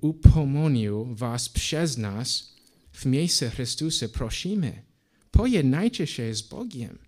upomonił 0.00 1.04
was 1.14 1.48
przez 1.48 1.98
nas, 1.98 2.52
w 2.92 3.06
miejsce 3.06 3.50
Chrystusa 3.50 4.08
prosimy, 4.08 4.82
Pojednajcie 5.32 6.06
się 6.06 6.34
z 6.34 6.42
Bogiem. 6.42 6.98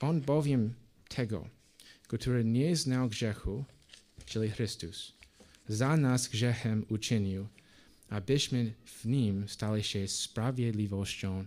On 0.00 0.20
bowiem 0.20 0.74
tego, 1.08 1.48
który 2.08 2.44
nie 2.44 2.76
znał 2.76 3.08
grzechu, 3.08 3.64
czyli 4.26 4.50
Chrystus, 4.50 5.12
za 5.68 5.96
nas 5.96 6.28
grzechem 6.28 6.86
uczynił, 6.88 7.48
abyśmy 8.08 8.74
w 8.84 9.04
nim 9.04 9.48
stali 9.48 9.84
się 9.84 10.08
sprawiedliwością 10.08 11.44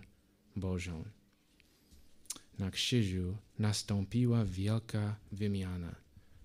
Bożą. 0.56 1.04
Na 2.58 2.70
krzyżu 2.70 3.36
nastąpiła 3.58 4.44
wielka 4.44 5.16
wymiana. 5.32 5.94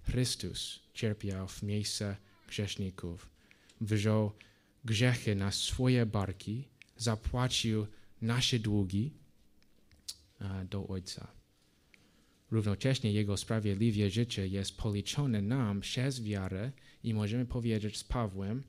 Chrystus 0.01 0.79
cierpiał 0.93 1.47
w 1.47 1.63
miejsce 1.63 2.17
grzeszników, 2.47 3.29
wziął 3.81 4.31
grzechy 4.85 5.35
na 5.35 5.51
swoje 5.51 6.05
barki, 6.05 6.67
zapłacił 6.97 7.87
nasze 8.21 8.59
długi 8.59 9.13
do 10.69 10.87
Ojca. 10.87 11.27
Równocześnie 12.51 13.11
Jego 13.11 13.37
sprawiedliwe 13.37 14.09
życie 14.09 14.47
jest 14.47 14.77
policzone 14.77 15.41
nam 15.41 15.81
przez 15.81 16.23
wiarę 16.23 16.71
i 17.03 17.13
możemy 17.13 17.45
powiedzieć 17.45 17.97
z 17.97 18.03
Pawłem, 18.03 18.63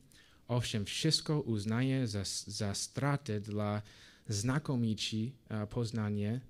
owszem, 0.49 0.85
wszystko 0.85 1.41
uznaje 1.41 2.07
za, 2.07 2.23
za 2.47 2.75
dla 3.41 3.83
znakomici 4.29 5.33
poznanie, 5.71 6.41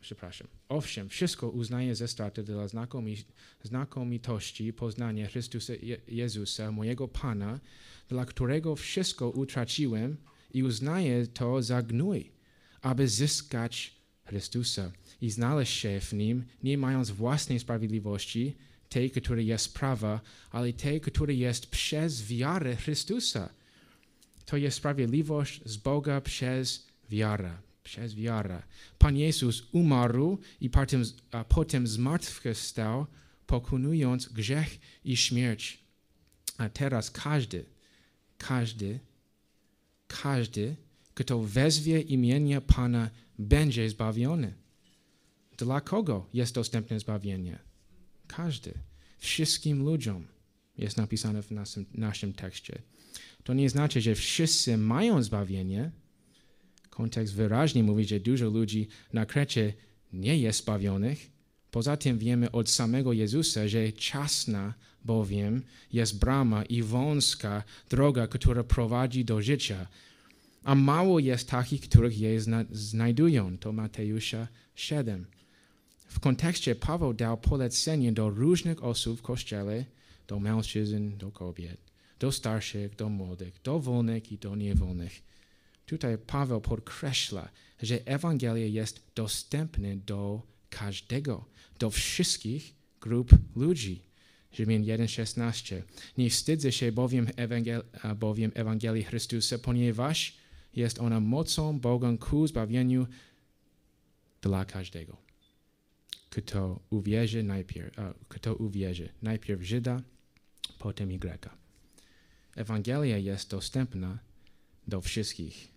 przepraszam, 0.00 0.48
owszem, 0.68 1.08
wszystko 1.08 1.50
uznaje 1.50 1.94
za 1.94 2.08
dla 2.42 2.68
znakomi, 2.68 3.16
znakomitości 3.62 4.72
poznania 4.72 5.26
Chrystusa 5.28 5.72
Je 5.74 5.96
Jezusa, 6.08 6.72
mojego 6.72 7.08
Pana, 7.08 7.60
dla 8.08 8.24
którego 8.24 8.76
wszystko 8.76 9.30
utraciłem 9.30 10.16
i 10.54 10.62
uznaję 10.62 11.26
to 11.26 11.62
za 11.62 11.82
gnój, 11.82 12.32
aby 12.82 13.08
zyskać 13.08 13.96
Chrystusa 14.24 14.92
i 15.20 15.30
znaleźć 15.30 15.78
się 15.78 16.00
w 16.00 16.12
Nim, 16.12 16.44
nie 16.62 16.78
mając 16.78 17.10
własnej 17.10 17.58
sprawiedliwości, 17.58 18.56
tej, 18.88 19.10
która 19.10 19.40
jest 19.40 19.74
prawa, 19.74 20.20
ale 20.50 20.72
tej, 20.72 21.00
która 21.00 21.32
jest 21.32 21.66
przez 21.66 22.26
wiarę 22.26 22.76
Chrystusa. 22.76 23.48
To 24.44 24.56
jest 24.56 24.76
sprawiedliwość 24.76 25.60
z 25.64 25.76
Boga 25.76 26.20
przez 26.20 26.86
wiarę. 27.10 27.56
Przez 27.84 28.14
wiarę. 28.14 28.62
Pan 28.98 29.16
Jezus 29.16 29.62
umarł 29.72 30.38
i 30.60 30.70
potem, 30.70 31.04
a 31.30 31.44
potem 31.44 31.86
zmartwychwstał, 31.86 33.06
pokonując 33.46 34.28
grzech 34.28 34.78
i 35.04 35.16
śmierć. 35.16 35.78
A 36.58 36.68
teraz 36.68 37.10
każdy, 37.10 37.64
każdy, 38.38 38.98
każdy, 40.08 40.76
kto 41.14 41.42
wezwie 41.42 42.00
imienia 42.00 42.60
Pana, 42.60 43.10
będzie 43.38 43.90
zbawiony. 43.90 44.54
Dla 45.56 45.80
kogo 45.80 46.26
jest 46.32 46.54
dostępne 46.54 47.00
zbawienie? 47.00 47.58
Każdy. 48.26 48.74
Wszystkim 49.18 49.82
ludziom 49.82 50.26
jest 50.78 50.96
napisane 50.96 51.42
w 51.42 51.50
naszym, 51.50 51.86
naszym 51.94 52.32
tekście. 52.32 52.82
To 53.44 53.54
nie 53.54 53.70
znaczy, 53.70 54.00
że 54.00 54.14
wszyscy 54.14 54.76
mają 54.76 55.22
zbawienie. 55.22 55.90
Kontekst 56.90 57.34
wyraźnie 57.34 57.82
mówi, 57.82 58.04
że 58.04 58.20
dużo 58.20 58.50
ludzi 58.50 58.88
na 59.12 59.26
Krecie 59.26 59.72
nie 60.12 60.38
jest 60.38 60.62
zbawionych. 60.62 61.30
Poza 61.70 61.96
tym 61.96 62.18
wiemy 62.18 62.50
od 62.50 62.70
samego 62.70 63.12
Jezusa, 63.12 63.68
że 63.68 63.92
ciasna 63.92 64.74
bowiem 65.04 65.62
jest 65.92 66.18
brama 66.18 66.64
i 66.64 66.82
wąska 66.82 67.64
droga, 67.90 68.26
która 68.26 68.64
prowadzi 68.64 69.24
do 69.24 69.42
życia, 69.42 69.86
a 70.64 70.74
mało 70.74 71.18
jest 71.18 71.48
takich, 71.48 71.80
których 71.80 72.18
je 72.18 72.40
znajdują. 72.70 73.58
To 73.58 73.72
Mateusza 73.72 74.48
7. 74.74 75.26
W 76.08 76.20
kontekście 76.20 76.74
Paweł 76.74 77.14
dał 77.14 77.38
polecenie 77.38 78.12
do 78.12 78.30
różnych 78.30 78.84
osób 78.84 79.18
w 79.18 79.22
kościele, 79.22 79.84
do 80.28 80.40
mężczyzn, 80.40 81.16
do 81.16 81.30
kobiet, 81.30 81.80
do 82.18 82.32
starszych, 82.32 82.96
do 82.96 83.08
młodych, 83.08 83.60
do 83.64 83.80
wolnych 83.80 84.32
i 84.32 84.38
do 84.38 84.56
niewolnych. 84.56 85.22
Tutaj 85.86 86.18
Paweł 86.18 86.60
podkreśla, 86.60 87.48
że 87.82 88.06
Ewangelia 88.06 88.66
jest 88.66 89.02
dostępne 89.14 89.96
do 89.96 90.42
każdego, 90.70 91.44
do 91.78 91.90
wszystkich 91.90 92.74
grup 93.00 93.30
ludzi. 93.56 94.02
Rzymian 94.52 94.82
1,16. 94.82 95.82
Nie 96.18 96.30
wstydzę 96.30 96.72
się 96.72 96.92
bowiem, 96.92 97.26
Ewangel 97.36 97.82
bowiem 98.16 98.52
Ewangelii 98.54 99.04
Chrystusa, 99.04 99.58
ponieważ 99.58 100.36
jest 100.74 100.98
ona 100.98 101.20
mocą 101.20 101.80
Boga 101.80 102.16
ku 102.16 102.46
zbawieniu 102.46 103.06
dla 104.42 104.64
każdego. 104.64 105.25
Kto 106.30 106.80
uwierzy 106.90 107.42
najpierw, 107.42 107.94
kto 108.28 108.54
uwierzy 108.54 109.08
najpierw 109.22 109.62
Żyda, 109.62 110.02
potem 110.78 111.12
i 111.12 111.18
Greka. 111.18 111.56
Ewangelia 112.56 113.18
jest 113.18 113.50
dostępna 113.50 114.18
do 114.86 115.00
wszystkich. 115.00 115.68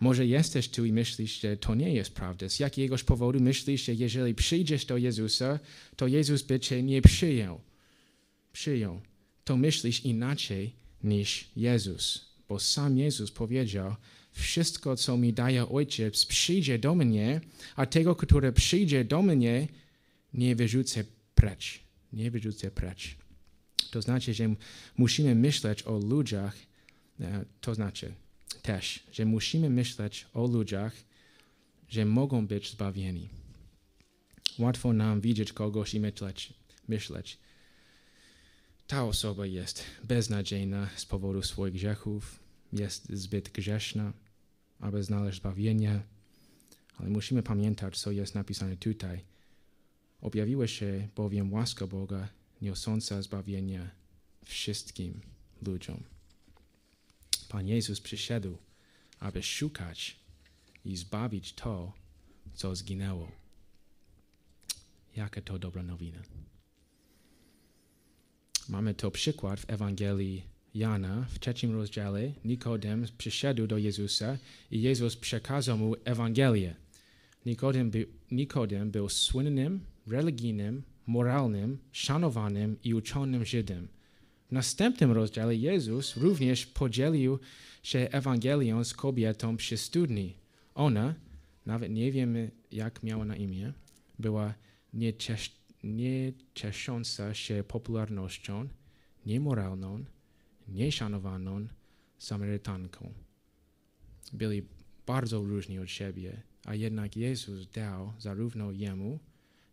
Może 0.00 0.26
jesteś 0.26 0.68
tu 0.68 0.84
i 0.84 0.92
myślisz, 0.92 1.40
że 1.40 1.56
to 1.56 1.74
nie 1.74 1.94
jest 1.94 2.14
prawda. 2.14 2.48
Z 2.48 2.58
jakiegoś 2.60 3.02
powodu 3.02 3.40
myślisz, 3.40 3.84
że 3.84 3.94
jeżeli 3.94 4.34
przyjdziesz 4.34 4.84
do 4.86 4.96
Jezusa, 4.96 5.58
to 5.96 6.06
Jezus 6.06 6.42
by 6.42 6.60
cię 6.60 6.82
nie 6.82 7.02
przyjął. 7.02 7.60
Przyjął. 8.52 9.00
To 9.44 9.56
myślisz 9.56 10.04
inaczej 10.04 10.72
niż 11.02 11.50
Jezus 11.56 12.36
bo 12.48 12.58
sam 12.58 12.98
Jezus 12.98 13.30
powiedział, 13.30 13.94
wszystko, 14.38 14.96
co 14.96 15.16
mi 15.16 15.32
daje 15.32 15.68
Ojciec, 15.68 16.26
przyjdzie 16.26 16.78
do 16.78 16.94
mnie, 16.94 17.40
a 17.76 17.86
tego, 17.86 18.16
który 18.16 18.52
przyjdzie 18.52 19.04
do 19.04 19.22
mnie, 19.22 19.68
nie 20.34 20.56
wyrzucę 20.56 21.04
precz. 21.34 21.80
Nie 22.12 22.30
wyrzucę 22.30 22.70
precz. 22.70 23.16
To 23.90 24.02
znaczy, 24.02 24.34
że 24.34 24.54
musimy 24.96 25.34
myśleć 25.34 25.82
o 25.82 25.98
ludziach, 25.98 26.56
e, 27.20 27.44
to 27.60 27.74
znaczy 27.74 28.14
też, 28.62 29.00
że 29.12 29.24
musimy 29.24 29.70
myśleć 29.70 30.26
o 30.32 30.46
ludziach, 30.46 30.92
że 31.88 32.04
mogą 32.04 32.46
być 32.46 32.70
zbawieni. 32.70 33.28
Łatwo 34.58 34.92
nam 34.92 35.20
widzieć 35.20 35.52
kogoś 35.52 35.94
i 35.94 36.00
myśleć, 36.00 36.52
myśleć 36.88 37.38
ta 38.86 39.04
osoba 39.04 39.46
jest 39.46 39.82
beznadziejna 40.04 40.90
z 40.96 41.04
powodu 41.04 41.42
swoich 41.42 41.74
grzechów, 41.74 42.40
jest 42.72 43.12
zbyt 43.12 43.48
grzeszna, 43.48 44.12
aby 44.80 45.02
znaleźć 45.02 45.38
zbawienie, 45.38 46.02
ale 46.96 47.10
musimy 47.10 47.42
pamiętać, 47.42 47.98
co 47.98 48.10
jest 48.10 48.34
napisane 48.34 48.76
tutaj. 48.76 49.24
Objawiła 50.20 50.66
się 50.66 51.08
bowiem 51.16 51.52
łaska 51.52 51.86
Boga, 51.86 52.28
niosąca 52.62 53.22
zbawienie 53.22 53.90
wszystkim 54.44 55.20
ludziom. 55.62 56.02
Pan 57.48 57.68
Jezus 57.68 58.00
przyszedł, 58.00 58.58
aby 59.20 59.42
szukać 59.42 60.16
i 60.84 60.96
zbawić 60.96 61.52
to, 61.52 61.92
co 62.54 62.76
zginęło. 62.76 63.32
Jaka 65.16 65.40
to 65.40 65.58
dobra 65.58 65.82
nowina. 65.82 66.22
Mamy 68.68 68.94
to 68.94 69.10
przykład 69.10 69.60
w 69.60 69.70
Ewangelii 69.70 70.55
Jana 70.76 71.26
w 71.28 71.38
trzecim 71.38 71.72
rozdziale. 71.72 72.32
Nikodem 72.44 73.06
przyszedł 73.18 73.66
do 73.66 73.78
Jezusa 73.78 74.38
i 74.70 74.82
Jezus 74.82 75.16
przekazał 75.16 75.78
mu 75.78 75.94
Ewangelię. 76.04 76.74
Nikodem, 77.46 77.90
by, 77.90 78.06
Nikodem 78.30 78.90
był 78.90 79.08
słynnym, 79.08 79.80
religijnym, 80.06 80.82
moralnym, 81.06 81.78
szanowanym 81.92 82.76
i 82.84 82.94
uczonym 82.94 83.44
Żydem. 83.44 83.88
W 84.48 84.52
następnym 84.52 85.12
rozdziale 85.12 85.56
Jezus 85.56 86.16
również 86.16 86.66
podzielił 86.66 87.38
się 87.82 87.98
Ewangelią 87.98 88.84
z 88.84 88.94
kobietą 88.94 89.56
przy 89.56 89.76
studni. 89.76 90.34
Ona, 90.74 91.14
nawet 91.66 91.92
nie 91.92 92.12
wiemy 92.12 92.50
jak 92.72 93.02
miała 93.02 93.24
na 93.24 93.36
imię, 93.36 93.72
była 94.18 94.54
nieciesz 94.94 95.52
nie 95.84 96.32
ciesząca 96.54 97.34
się 97.34 97.64
popularnością, 97.68 98.68
niemoralną, 99.26 100.04
nieszanowaną 100.68 101.68
Samarytanką. 102.18 103.12
Byli 104.32 104.62
bardzo 105.06 105.42
różni 105.42 105.78
od 105.78 105.90
siebie, 105.90 106.42
a 106.64 106.74
jednak 106.74 107.16
Jezus 107.16 107.70
dał 107.70 108.12
zarówno 108.18 108.72
jemu, 108.72 109.18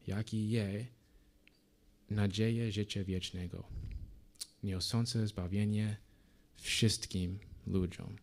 jak 0.08 0.34
i 0.34 0.50
jej 0.50 0.88
nadzieję 2.10 2.72
życia 2.72 3.04
wiecznego, 3.04 3.64
niosące 4.64 5.28
zbawienie 5.28 5.98
wszystkim 6.56 7.40
ludziom. 7.68 8.16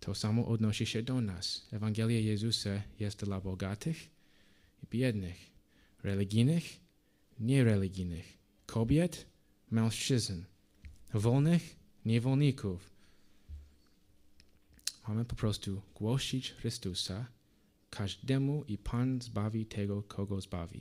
To 0.00 0.14
samo 0.14 0.46
odnosi 0.46 0.86
się 0.86 1.02
do 1.02 1.20
nas. 1.20 1.68
Ewangelia 1.72 2.20
Jezusa 2.20 2.82
jest 3.00 3.24
dla 3.24 3.40
bogatych 3.40 4.10
i 4.82 4.86
biednych 4.90 5.36
religijnych, 6.02 6.80
niereligijnych, 7.40 8.38
kobiet, 8.66 9.26
mężczyzn, 9.70 10.42
wolnych, 11.14 11.76
niewolników. 12.04 12.90
Mamy 15.08 15.24
po 15.24 15.36
prostu 15.36 15.82
głosić 15.94 16.50
Chrystusa 16.50 17.26
każdemu 17.90 18.64
i 18.64 18.78
Pan 18.78 19.22
zbawi 19.22 19.66
tego, 19.66 20.02
kogo 20.02 20.40
zbawi. 20.40 20.80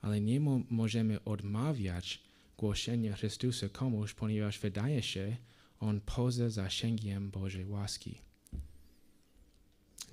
Ale 0.00 0.20
nie 0.20 0.40
mo- 0.40 0.60
możemy 0.70 1.24
odmawiać 1.24 2.22
głoszenia 2.58 3.16
Chrystusa 3.16 3.68
komuś, 3.68 4.14
ponieważ 4.14 4.58
wydaje 4.58 5.02
się 5.02 5.36
on 5.80 6.00
poza 6.00 6.50
zasięgiem 6.50 7.30
Bożej 7.30 7.66
łaski. 7.66 8.20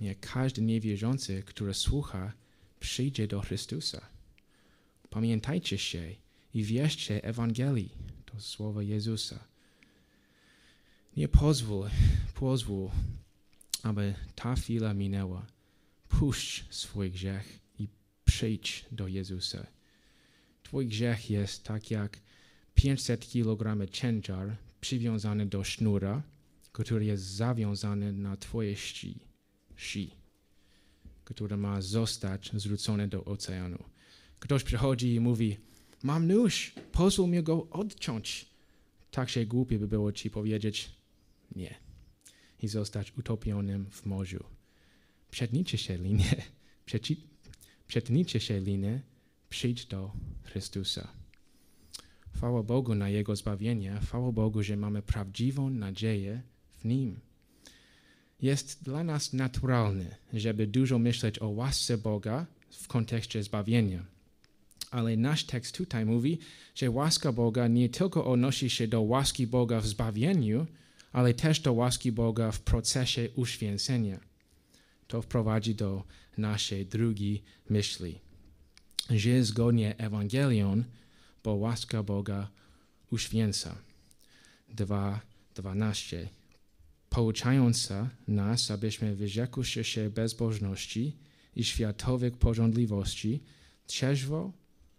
Nie 0.01 0.15
każdy 0.15 0.62
niewierzący, 0.62 1.43
który 1.43 1.73
słucha, 1.73 2.34
przyjdzie 2.79 3.27
do 3.27 3.41
Chrystusa. 3.41 4.01
Pamiętajcie 5.10 5.77
się 5.77 6.15
i 6.53 6.63
wierzcie 6.63 7.23
Ewangelii, 7.23 7.91
to 8.33 8.41
słowa 8.41 8.83
Jezusa. 8.83 9.39
Nie 11.17 11.27
pozwól, 11.27 11.89
pozwól, 12.33 12.89
aby 13.83 14.15
ta 14.35 14.55
chwila 14.55 14.93
minęła. 14.93 15.45
Puść 16.09 16.65
swój 16.69 17.11
grzech 17.11 17.59
i 17.79 17.87
przyjdź 18.25 18.85
do 18.91 19.07
Jezusa. 19.07 19.67
Twój 20.63 20.87
grzech 20.87 21.29
jest 21.29 21.63
tak 21.63 21.91
jak 21.91 22.19
500 22.75 23.29
kg 23.29 23.91
ciężar 23.91 24.55
przywiązany 24.81 25.45
do 25.45 25.63
sznura, 25.63 26.23
który 26.71 27.05
jest 27.05 27.23
zawiązany 27.23 28.13
na 28.13 28.37
twoje 28.37 28.77
szyi, 28.77 29.19
szyi, 29.75 30.11
który 31.23 31.57
ma 31.57 31.81
zostać 31.81 32.51
zwrócony 32.53 33.07
do 33.07 33.25
oceanu. 33.25 33.83
Ktoś 34.39 34.63
przychodzi 34.63 35.13
i 35.13 35.19
mówi, 35.19 35.57
mam 36.03 36.27
nóż, 36.27 36.73
pozwól 36.93 37.29
mi 37.29 37.43
go 37.43 37.67
odciąć. 37.69 38.45
Tak 39.12 39.29
się 39.29 39.45
głupie 39.45 39.79
by 39.79 39.88
było 39.88 40.12
ci 40.12 40.29
powiedzieć, 40.29 40.91
nie. 41.56 41.75
I 42.62 42.67
zostać 42.67 43.17
utopionym 43.17 43.86
w 43.91 44.06
morzu. 44.06 44.43
Przetnijcie 45.32 45.77
się 45.77 45.97
linie, 45.97 46.36
przeci, 46.86 47.27
przetnijcie 47.88 48.39
się 48.39 48.60
linie, 48.60 49.01
przyjdź 49.49 49.86
do 49.86 50.12
Chrystusa. 50.43 51.08
Chwała 52.36 52.63
Bogu 52.63 52.95
na 52.95 53.10
Jego 53.10 53.36
zbawienie, 53.36 53.99
chwała 54.03 54.32
Bogu, 54.32 54.63
że 54.63 54.77
mamy 54.77 55.01
prawdziwą 55.01 55.69
nadzieję 55.69 56.41
w 56.71 56.86
Nim. 56.86 57.19
Jest 58.41 58.84
dla 58.84 59.03
nas 59.03 59.34
naturalne, 59.34 60.15
żeby 60.34 60.67
dużo 60.67 60.99
myśleć 60.99 61.39
o 61.39 61.49
łasce 61.49 61.97
Boga 61.97 62.45
w 62.69 62.88
kontekście 62.88 63.43
zbawienia. 63.43 64.12
Ale 64.93 65.17
nasz 65.17 65.43
tekst 65.43 65.77
tutaj 65.77 66.06
mówi, 66.06 66.39
że 66.75 66.91
łaska 66.91 67.32
Boga 67.32 67.67
nie 67.67 67.89
tylko 67.89 68.25
odnosi 68.25 68.69
się 68.69 68.88
do 68.88 69.01
łaski 69.01 69.47
Boga 69.47 69.82
w 69.82 69.88
zbawieniu, 69.88 70.67
ale 71.12 71.34
też 71.34 71.60
do 71.60 71.73
łaski 71.73 72.12
Boga 72.12 72.51
w 72.51 72.62
procesie 72.62 73.29
uświęcenia. 73.36 74.19
To 75.08 75.21
wprowadzi 75.21 75.75
do 75.75 76.03
naszej 76.38 76.86
drugiej 76.86 77.43
myśli. 77.69 78.19
Żyje 79.10 79.43
zgodnie 79.43 79.97
Ewangelią, 79.97 80.84
bo 81.43 81.53
łaska 81.53 82.03
Boga 82.03 82.49
uświęca. 83.12 83.75
2.12 84.75 86.27
Pouczająca 87.10 88.10
nas, 88.27 88.71
abyśmy 88.71 89.15
wyrzekłszy 89.15 89.84
się 89.84 90.10
bezbożności 90.10 91.17
i 91.56 91.63
światowych 91.63 92.38
porządliwości, 92.38 93.43
trzeźwo, 93.88 94.51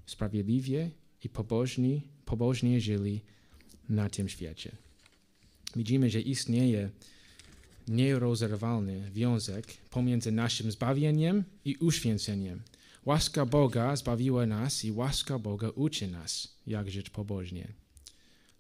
sprawiedliwie 0.07 0.91
i 1.25 1.29
pobożni, 1.29 2.03
pobożnie 2.25 2.81
żyli 2.81 3.21
na 3.89 4.11
tym 4.11 4.29
świecie. 4.29 4.77
Widzimy, 5.77 6.11
że 6.11 6.21
istnieje 6.21 6.91
nierozerwalny 7.89 9.11
związek 9.13 9.67
pomiędzy 9.91 10.33
naszym 10.33 10.73
zbawieniem 10.73 11.45
i 11.65 11.77
uświęceniem. 11.77 12.63
Łaska 13.05 13.47
Boga 13.47 13.97
zbawiła 13.97 14.47
nas 14.47 14.85
i 14.85 14.93
łaska 14.93 15.39
Boga 15.39 15.69
uczy 15.69 16.09
nas, 16.09 16.57
jak 16.67 16.91
żyć 16.91 17.11
pobożnie. 17.11 17.69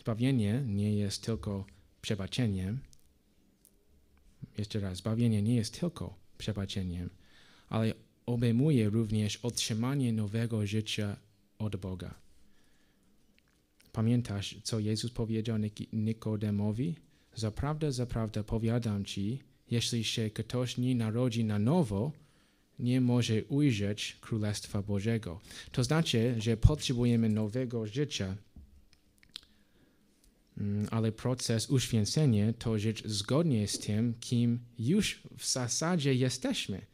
Zbawienie 0.00 0.62
nie 0.66 0.96
jest 0.96 1.22
tylko 1.22 1.66
przebaczeniem. 2.02 2.78
Jeszcze 4.58 4.80
raz, 4.80 4.98
zbawienie 4.98 5.42
nie 5.42 5.54
jest 5.54 5.80
tylko 5.80 6.18
przebaczeniem, 6.38 7.10
ale 7.68 7.94
obejmuje 8.26 8.90
również 8.90 9.36
otrzymanie 9.36 10.12
nowego 10.12 10.66
życia 10.66 11.16
od 11.58 11.76
Boga. 11.76 12.14
Pamiętasz, 13.92 14.56
co 14.62 14.78
Jezus 14.78 15.10
powiedział 15.10 15.58
Nikodemowi? 15.92 16.94
Zaprawdę, 17.34 17.92
zaprawdę 17.92 18.44
powiadam 18.44 19.04
ci, 19.04 19.38
jeśli 19.70 20.04
się 20.04 20.30
ktoś 20.30 20.78
nie 20.78 20.94
narodzi 20.94 21.44
na 21.44 21.58
nowo, 21.58 22.12
nie 22.78 23.00
może 23.00 23.44
ujrzeć 23.44 24.16
Królestwa 24.20 24.82
Bożego. 24.82 25.40
To 25.72 25.84
znaczy, 25.84 26.34
że 26.38 26.56
potrzebujemy 26.56 27.28
nowego 27.28 27.86
życia, 27.86 28.36
ale 30.90 31.12
proces 31.12 31.70
uświęcenia 31.70 32.52
to 32.52 32.78
rzecz 32.78 33.06
zgodnie 33.06 33.68
z 33.68 33.78
tym, 33.78 34.14
kim 34.20 34.58
już 34.78 35.22
w 35.38 35.46
zasadzie 35.46 36.14
jesteśmy. 36.14 36.86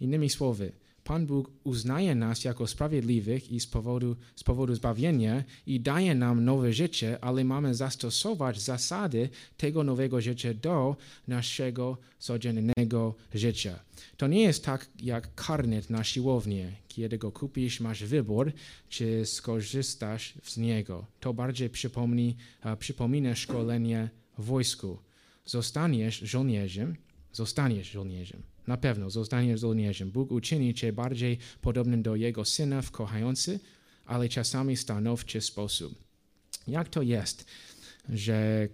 Innymi 0.00 0.30
słowy, 0.30 0.72
Pan 1.04 1.26
Bóg 1.26 1.50
uznaje 1.64 2.14
nas 2.14 2.44
jako 2.44 2.66
sprawiedliwych 2.66 3.52
i 3.52 3.60
z 3.60 3.66
powodu, 3.66 4.16
z 4.36 4.44
powodu 4.44 4.74
zbawienia 4.74 5.44
i 5.66 5.80
daje 5.80 6.14
nam 6.14 6.44
nowe 6.44 6.72
życie, 6.72 7.24
ale 7.24 7.44
mamy 7.44 7.74
zastosować 7.74 8.60
zasady 8.60 9.28
tego 9.56 9.84
nowego 9.84 10.20
życia 10.20 10.54
do 10.54 10.96
naszego 11.28 11.98
codziennego 12.18 13.14
życia. 13.34 13.78
To 14.16 14.26
nie 14.26 14.42
jest 14.42 14.64
tak 14.64 14.90
jak 15.02 15.34
karnet 15.34 15.90
na 15.90 16.04
siłownię. 16.04 16.72
Kiedy 16.88 17.18
go 17.18 17.32
kupisz, 17.32 17.80
masz 17.80 18.04
wybór, 18.04 18.52
czy 18.88 19.26
skorzystasz 19.26 20.34
z 20.42 20.56
niego. 20.56 21.06
To 21.20 21.34
bardziej 21.34 21.70
przypomni, 21.70 22.36
przypomina 22.78 23.34
szkolenie 23.34 24.10
w 24.38 24.44
wojsku. 24.44 24.98
Zostaniesz 25.46 26.18
żołnierzem, 26.18 26.96
zostaniesz 27.32 27.90
żołnierzem. 27.90 28.51
Na 28.66 28.76
pewno 28.76 29.10
zostaniesz 29.10 29.60
żołnierzem. 29.60 30.10
Bóg 30.10 30.32
uczyni 30.32 30.74
cię 30.74 30.92
bardziej 30.92 31.38
podobnym 31.60 32.02
do 32.02 32.16
Jego 32.16 32.44
Syna 32.44 32.82
w 32.82 32.90
kochający, 32.90 33.60
ale 34.06 34.28
czasami 34.28 34.76
stanowczy 34.76 35.40
sposób. 35.40 35.94
Jak 36.68 36.88
to 36.88 37.02
jest, 37.02 37.46
że 38.08 38.68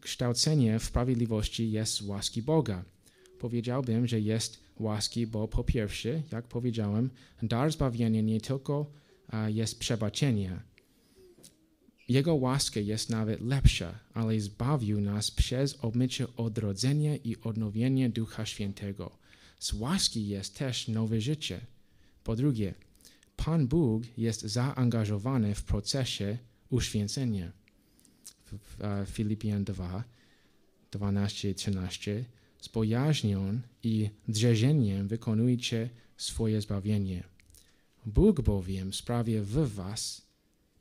kształcenie 0.00 0.78
w 0.78 0.84
sprawiedliwości 0.84 1.70
jest 1.70 2.02
łaski 2.02 2.42
Boga? 2.42 2.84
Powiedziałbym, 3.38 4.06
że 4.06 4.20
jest 4.20 4.58
łaski, 4.78 5.26
bo 5.26 5.48
po 5.48 5.64
pierwsze, 5.64 6.22
jak 6.32 6.44
powiedziałem, 6.44 7.10
dar 7.42 7.72
zbawienia 7.72 8.20
nie 8.20 8.40
tylko 8.40 8.86
jest 9.48 9.78
przebaczenie, 9.78 10.60
jego 12.08 12.34
łaska 12.34 12.80
jest 12.80 13.10
nawet 13.10 13.40
lepsza, 13.40 13.98
ale 14.14 14.40
zbawił 14.40 15.00
nas 15.00 15.30
przez 15.30 15.78
obmycie 15.80 16.36
odrodzenia 16.36 17.16
i 17.16 17.36
odnowienie 17.42 18.10
Ducha 18.10 18.46
Świętego. 18.46 19.18
Z 19.58 19.72
łaski 19.72 20.28
jest 20.28 20.58
też 20.58 20.88
nowe 20.88 21.20
życie. 21.20 21.60
Po 22.24 22.36
drugie, 22.36 22.74
Pan 23.36 23.68
Bóg 23.68 24.02
jest 24.18 24.40
zaangażowany 24.40 25.54
w 25.54 25.62
procesie 25.62 26.38
uświęcenia. 26.70 27.52
W 28.46 29.06
Filipian 29.06 29.64
2, 29.64 30.04
12-13 30.92 32.22
z 32.60 32.68
bojaźnią 32.68 33.60
i 33.82 34.10
drzeżeniem 34.28 35.08
wykonujcie 35.08 35.90
swoje 36.16 36.60
zbawienie. 36.60 37.24
Bóg 38.06 38.40
bowiem 38.40 38.92
sprawia 38.92 39.42
w 39.42 39.68
was 39.68 40.31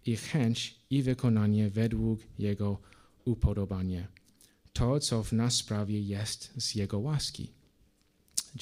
i 0.06 0.16
chęć 0.16 0.76
i 0.90 1.04
wykonanie 1.04 1.70
według 1.70 2.20
Jego 2.40 2.82
upodobania. 3.26 4.08
To, 4.74 5.00
co 5.00 5.24
w 5.24 5.32
nas 5.32 5.56
sprawi, 5.56 6.08
jest 6.08 6.54
z 6.58 6.76
Jego 6.76 7.00
łaski. 7.00 7.52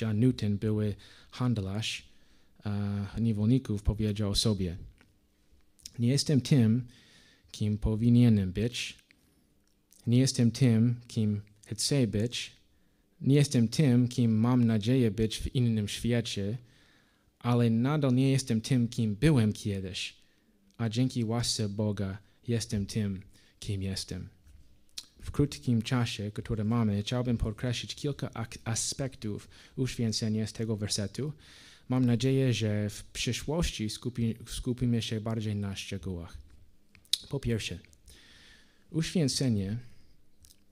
John 0.02 0.20
Newton, 0.20 0.58
były 0.58 0.96
handlarz 1.32 2.10
uh, 2.66 3.22
niewolników, 3.22 3.84
powiedział 3.84 4.36
sobie: 4.36 4.78
Nie 6.00 6.08
jestem 6.08 6.42
tym, 6.42 6.88
kim 7.52 7.78
powinienem 7.78 8.52
być, 8.52 8.98
nie 10.08 10.18
jestem 10.18 10.52
tym, 10.52 10.96
kim 11.08 11.42
chcę 11.66 12.08
być, 12.08 12.52
nie 13.22 13.36
jestem 13.36 13.68
tym, 13.68 14.08
kim 14.08 14.40
mam 14.40 14.64
nadzieję 14.64 15.12
być 15.12 15.38
w 15.38 15.56
innym 15.56 15.88
świecie, 15.88 16.58
ale 17.40 17.70
nadal 17.70 18.14
nie 18.14 18.32
jestem 18.32 18.62
tym, 18.62 18.88
kim 18.88 19.16
byłem 19.16 19.54
kiedyś 19.54 20.19
a 20.80 20.90
dzięki 20.90 21.26
łasce 21.26 21.70
Boga 21.70 22.18
jestem 22.48 22.86
tym, 22.86 23.22
kim 23.60 23.82
jestem. 23.82 24.30
W 25.22 25.32
krótkim 25.32 25.82
czasie, 25.82 26.32
który 26.32 26.64
mamy, 26.64 27.02
chciałbym 27.02 27.38
podkreślić 27.38 27.96
kilka 27.96 28.30
aspektów 28.64 29.50
uświęcenia 29.76 30.48
z 30.48 30.54
tego 30.54 30.78
wersetu. 30.78 31.34
Mam 31.90 32.06
nadzieję, 32.06 32.54
że 32.54 32.90
w 32.90 33.04
przyszłości 33.04 33.90
skupi, 33.90 34.36
skupimy 34.48 35.02
się 35.02 35.22
bardziej 35.22 35.56
na 35.56 35.76
szczegółach. 35.76 36.38
Po 37.30 37.40
pierwsze, 37.40 37.80
uświęcenie 38.92 39.78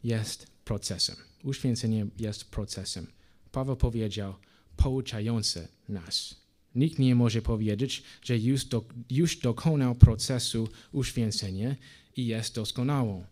jest 0.04 0.48
procesem. 0.66 1.16
Uświęcenie 1.44 2.08
jest 2.20 2.46
procesem. 2.46 3.08
Paweł 3.52 3.76
powiedział, 3.76 4.36
pouczające 4.78 5.68
nas. 5.90 6.47
Nikt 6.76 7.00
nie 7.00 7.16
może 7.16 7.42
powiedzieć, 7.42 8.04
że 8.24 8.38
już, 8.38 8.66
do, 8.66 8.86
już 9.10 9.38
dokonał 9.38 9.96
procesu 9.96 10.70
uświęcenia 10.92 11.76
i 12.16 12.28
jest 12.28 12.56
doskonałą. 12.56 13.26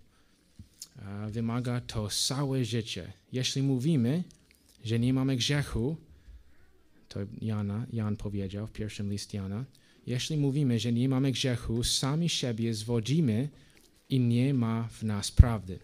Wymaga 1.29 1.81
to 1.81 2.09
całe 2.09 2.65
życie. 2.65 3.13
Jeśli 3.31 3.61
mówimy, 3.63 4.23
że 4.83 4.99
nie 4.99 5.13
mamy 5.13 5.35
grzechu, 5.35 5.97
to 7.07 7.19
Jana, 7.41 7.85
Jan 7.93 8.15
powiedział 8.15 8.67
w 8.67 8.71
pierwszym 8.71 9.11
list 9.11 9.33
Jana, 9.33 9.65
jeśli 10.07 10.37
mówimy, 10.37 10.79
że 10.79 10.93
nie 10.93 11.09
mamy 11.09 11.31
grzechu, 11.31 11.83
sami 11.83 12.29
siebie 12.29 12.73
zwodzimy 12.73 13.49
i 14.09 14.19
nie 14.19 14.53
ma 14.53 14.87
w 14.87 15.03
nas 15.03 15.31
prawdy. 15.31 15.79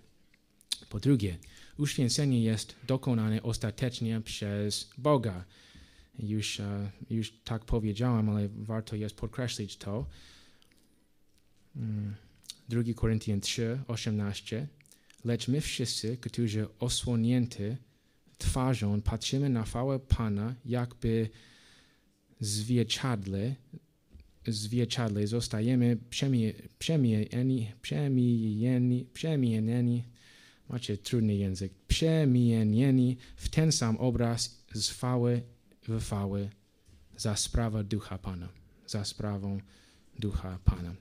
Po 0.90 1.00
drugie, 1.00 1.38
uświęcenie 1.78 2.44
jest 2.44 2.76
dokonane 2.88 3.44
ostatecznie 3.44 4.22
przez 4.22 4.90
Boga. 4.98 5.46
Już, 6.22 6.60
uh, 6.60 6.66
już 7.12 7.34
tak 7.44 7.66
powiedziałem, 7.66 8.30
ale 8.30 8.50
warto 8.50 8.96
jest 8.96 9.16
podkreślić 9.16 9.78
to. 9.78 10.06
Mm. 11.76 12.16
2 12.70 12.94
Koryntian 12.96 13.42
3, 13.42 13.80
18. 13.88 14.68
Lecz 15.26 15.48
my 15.48 15.62
wszyscy, 15.62 16.18
którzy 16.18 16.68
osłonięty 16.80 17.78
twarzą 18.38 19.02
patrzymy 19.02 19.50
na 19.50 19.64
chwałę 19.64 20.00
Pana, 20.00 20.56
jakby 20.66 21.30
zwierciadle, 22.40 23.56
zwierciadle 24.48 25.28
zostajemy 25.28 25.98
przemienieni, 26.10 27.72
przemienieni, 27.82 29.06
przemienieni, 29.14 30.04
macie 30.70 30.98
trudny 30.98 31.36
język, 31.36 31.74
przemienieni 31.88 33.18
w 33.36 33.50
ten 33.50 33.72
sam 33.72 33.98
obraz 33.98 34.64
z 34.74 34.90
chwały 34.90 35.42
w 36.00 36.04
chwałę 36.04 36.50
za 37.18 37.36
sprawę 37.36 37.84
Ducha 37.84 38.18
Pana, 38.18 38.50
za 38.88 39.06
sprawą 39.06 39.60
Ducha 40.20 40.60
Pana 40.66 40.94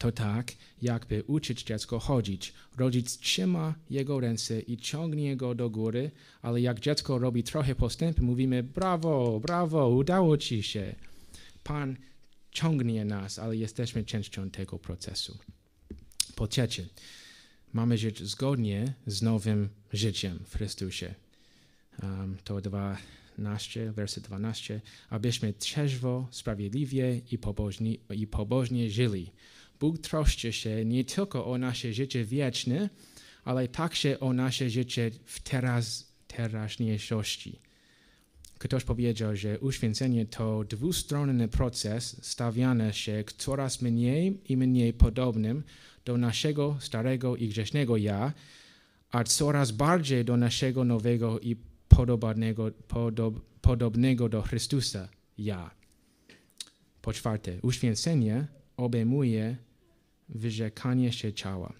to 0.00 0.12
tak, 0.12 0.52
jakby 0.82 1.24
uczyć 1.26 1.62
dziecko 1.62 1.98
chodzić. 1.98 2.52
Rodzic 2.76 3.18
trzyma 3.18 3.74
jego 3.90 4.20
ręce 4.20 4.60
i 4.60 4.76
ciągnie 4.76 5.36
go 5.36 5.54
do 5.54 5.70
góry, 5.70 6.10
ale 6.42 6.60
jak 6.60 6.80
dziecko 6.80 7.18
robi 7.18 7.42
trochę 7.42 7.74
postępy, 7.74 8.22
mówimy 8.22 8.62
brawo, 8.62 9.40
brawo, 9.40 9.88
udało 9.88 10.36
ci 10.36 10.62
się. 10.62 10.94
Pan 11.64 11.96
ciągnie 12.50 13.04
nas, 13.04 13.38
ale 13.38 13.56
jesteśmy 13.56 14.04
częścią 14.04 14.50
tego 14.50 14.78
procesu. 14.78 15.38
Po 16.36 16.46
trzecie, 16.46 16.86
mamy 17.72 17.98
żyć 17.98 18.22
zgodnie 18.22 18.94
z 19.06 19.22
nowym 19.22 19.68
życiem 19.92 20.38
w 20.48 20.56
Chrystusie. 20.56 21.14
Um, 22.02 22.36
to 22.44 22.54
12, 23.40 23.92
werset 23.92 24.24
12, 24.24 24.80
abyśmy 25.10 25.52
trzeźwo, 25.52 26.28
sprawiedliwie 26.30 27.20
i 27.30 27.38
pobożnie, 27.38 27.94
i 28.10 28.26
pobożnie 28.26 28.90
żyli 28.90 29.32
Bóg 29.80 29.98
troszczy 29.98 30.52
się 30.52 30.84
nie 30.84 31.04
tylko 31.04 31.46
o 31.46 31.58
nasze 31.58 31.92
życie 31.92 32.24
wieczne, 32.24 32.90
ale 33.44 33.68
także 33.68 34.20
o 34.20 34.32
nasze 34.32 34.70
życie 34.70 35.10
w 35.24 35.40
teraz, 35.40 36.12
teraźniejszości. 36.26 37.60
Ktoś 38.58 38.84
powiedział, 38.84 39.36
że 39.36 39.58
uświęcenie 39.58 40.26
to 40.26 40.64
dwustronny 40.64 41.48
proces 41.48 42.16
stawiany 42.22 42.92
się 42.92 43.24
coraz 43.36 43.82
mniej 43.82 44.40
i 44.48 44.56
mniej 44.56 44.92
podobnym 44.92 45.62
do 46.04 46.18
naszego 46.18 46.76
starego 46.80 47.36
i 47.36 47.48
grzesznego 47.48 47.96
ja, 47.96 48.32
a 49.10 49.24
coraz 49.24 49.70
bardziej 49.70 50.24
do 50.24 50.36
naszego 50.36 50.84
nowego 50.84 51.40
i 51.40 51.56
podobnego, 51.96 52.70
podob, 52.88 53.40
podobnego 53.60 54.28
do 54.28 54.42
Chrystusa 54.42 55.08
ja. 55.38 55.70
Po 57.02 57.12
czwarte, 57.12 57.58
uświęcenie 57.62 58.46
obejmuje 58.76 59.56
wyrzekanie 60.28 61.12
się 61.12 61.32
ciała. 61.32 61.72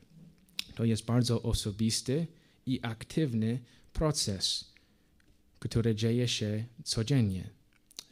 To 0.74 0.84
jest 0.84 1.04
bardzo 1.04 1.42
osobisty 1.42 2.26
i 2.66 2.80
aktywny 2.82 3.58
proces, 3.92 4.74
który 5.58 5.94
dzieje 5.94 6.28
się 6.28 6.64
codziennie. 6.84 7.50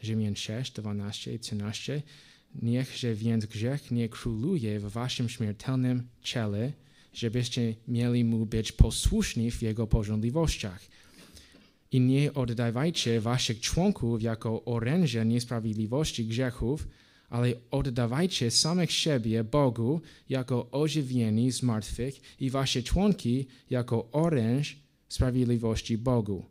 Rzymian 0.03 0.37
6, 0.37 0.73
12 0.73 1.35
i 1.35 1.39
13. 1.39 2.03
Niechże 2.55 3.15
więc 3.15 3.47
grzech 3.47 3.91
nie 3.91 4.09
króluje 4.09 4.81
w 4.81 4.93
waszym 4.93 5.29
śmiertelnym 5.29 6.09
ciele, 6.23 6.73
żebyście 7.13 7.75
mieli 7.89 8.25
mu 8.25 8.47
być 8.47 8.73
posłuszni 8.73 9.51
w 9.51 9.63
jego 9.63 9.87
porządliwościach. 9.87 10.81
I 11.93 12.01
nie 12.01 12.35
oddawajcie 12.35 13.21
waszych 13.21 13.61
członków 13.61 14.23
jako 14.23 14.65
oręże 14.65 15.27
niesprawiedliwości 15.27 16.27
grzechów, 16.27 16.89
ale 17.29 17.53
oddawajcie 17.71 18.51
samych 18.51 18.93
siebie 18.93 19.45
Bogu 19.45 20.01
jako 20.29 20.71
ożywieni 20.71 21.53
z 21.53 21.63
martwych 21.63 22.41
i 22.41 22.51
wasze 22.51 22.83
członki 22.83 23.47
jako 23.71 24.09
oręż 24.13 24.77
sprawiedliwości 25.09 25.99
Bogu. 25.99 26.45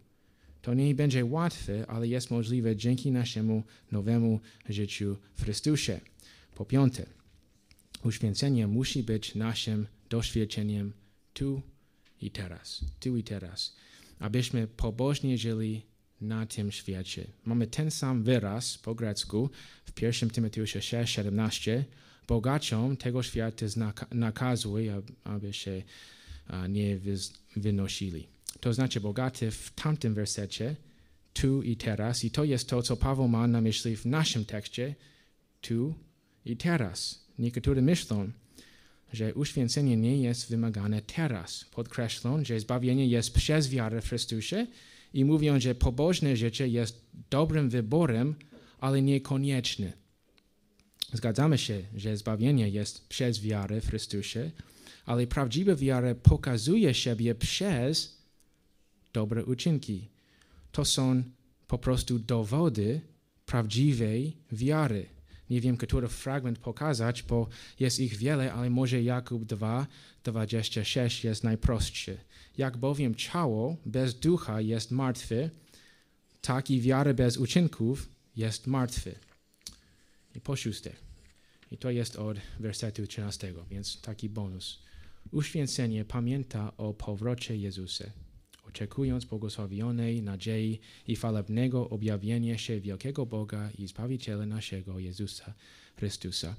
To 0.62 0.74
nie 0.74 0.96
będzie 0.96 1.26
łatwe, 1.26 1.86
ale 1.88 2.08
jest 2.08 2.32
możliwe 2.32 2.76
dzięki 2.76 3.12
naszemu 3.12 3.64
nowemu 3.92 4.40
życiu 4.70 5.18
w 5.36 5.44
Chrystusie. 5.44 6.00
Po 6.56 6.66
piąte, 6.66 7.06
uświęcenie 8.04 8.68
musi 8.68 9.04
być 9.04 9.36
naszym 9.36 9.88
doświadczeniem 10.10 10.94
tu 11.34 11.62
i 12.22 12.32
teraz. 12.32 12.86
Tu 13.00 13.18
i 13.18 13.24
teraz. 13.24 13.76
Abyśmy 14.20 14.68
pobożnie 14.68 15.38
żyli 15.38 15.86
na 16.22 16.45
tym 16.45 16.72
świecie. 16.72 17.28
Mamy 17.45 17.68
ten 17.68 17.91
sam 17.91 18.24
wyraz 18.24 18.78
po 18.78 18.95
grecku 18.95 19.49
w 19.86 20.01
1 20.01 20.30
Tymoteusza 20.30 20.82
6, 20.82 21.13
17. 21.13 21.86
Bogaciom 22.28 22.97
tego 22.97 23.24
świata 23.24 23.65
nakazuje, 24.11 25.01
aby 25.24 25.53
się 25.53 25.84
nie 26.70 26.99
wynosili. 27.55 28.28
To 28.59 28.74
znaczy 28.74 29.01
bogaty 29.01 29.51
w 29.51 29.72
tamtym 29.72 30.13
wersecie, 30.13 30.76
tu 31.34 31.63
i 31.63 31.76
teraz. 31.76 32.24
I 32.24 32.32
to 32.32 32.43
jest 32.43 32.70
to, 32.70 32.82
co 32.82 32.97
Paweł 32.97 33.28
ma 33.28 33.47
na 33.47 33.61
myśli 33.61 33.97
w 33.97 34.05
naszym 34.05 34.45
tekście, 34.45 34.95
tu 35.61 35.95
i 36.45 36.57
teraz. 36.57 37.28
Niektórzy 37.39 37.82
myślą, 37.82 38.32
że 39.14 39.34
uświęcenie 39.34 39.97
nie 39.97 40.18
jest 40.18 40.49
wymagane 40.49 41.01
teraz. 41.01 41.66
Podkreślą, 41.72 42.45
że 42.45 42.60
zbawienie 42.60 43.08
jest 43.08 43.34
przez 43.34 43.70
wiarę 43.70 44.01
w 44.01 44.08
Chrystusie 44.08 44.68
i 45.14 45.26
mówią, 45.26 45.60
że 45.60 45.76
pobożne 45.76 46.38
życie 46.38 46.68
jest 46.68 47.05
dobrym 47.30 47.70
wyborem, 47.70 48.36
ale 48.80 49.01
niekonieczny. 49.01 49.93
Zgadzamy 51.14 51.58
się, 51.58 51.82
że 51.95 52.18
zbawienie 52.18 52.70
jest 52.70 53.08
przez 53.08 53.41
wiarę 53.41 53.82
w 53.82 53.89
Chrystusie, 53.89 54.51
ale 55.05 55.28
prawdziwa 55.28 55.76
wiara 55.76 56.16
pokazuje 56.16 56.93
siebie 56.93 57.36
przez 57.36 58.18
dobre 59.14 59.45
uczynki. 59.45 60.08
To 60.72 60.86
są 60.86 61.24
po 61.68 61.78
prostu 61.78 62.20
dowody 62.20 63.01
prawdziwej 63.45 64.38
wiary. 64.51 65.16
Nie 65.50 65.62
wiem, 65.62 65.78
który 65.78 66.08
fragment 66.08 66.60
pokazać, 66.60 67.24
bo 67.24 67.48
jest 67.80 68.00
ich 68.00 68.16
wiele, 68.16 68.54
ale 68.54 68.70
może 68.70 69.04
Jakub 69.04 69.45
2, 69.45 69.88
26 70.24 71.24
jest 71.24 71.43
najprostszy. 71.43 72.18
Jak 72.58 72.78
bowiem 72.78 73.16
ciało 73.16 73.78
bez 73.86 74.20
ducha 74.20 74.62
jest 74.62 74.91
martwe, 74.91 75.50
tak 76.41 76.72
i 76.72 76.82
wiara 76.82 77.14
bez 77.14 77.38
uczynków 77.38 78.10
jest 78.36 78.68
martwy. 78.68 79.16
I 80.36 80.41
po 80.41 80.56
szóste, 80.56 80.91
i 81.72 81.78
to 81.78 81.91
jest 81.91 82.16
od 82.16 82.38
wersetu 82.60 83.08
13, 83.08 83.54
więc 83.70 84.02
taki 84.02 84.30
bonus. 84.30 84.80
Uświęcenie 85.32 86.06
pamięta 86.06 86.78
o 86.78 86.93
powrocie 86.93 87.58
Jezusa, 87.58 88.06
oczekując 88.68 89.26
błogosławionej 89.26 90.22
nadziei 90.22 90.80
i 91.07 91.15
chwalebnego 91.15 91.89
objawienia 91.89 92.57
się 92.57 92.80
wielkiego 92.80 93.26
Boga 93.26 93.70
i 93.78 93.88
Zbawiciela 93.88 94.45
naszego 94.45 94.99
Jezusa 94.99 95.53
Chrystusa 95.95 96.55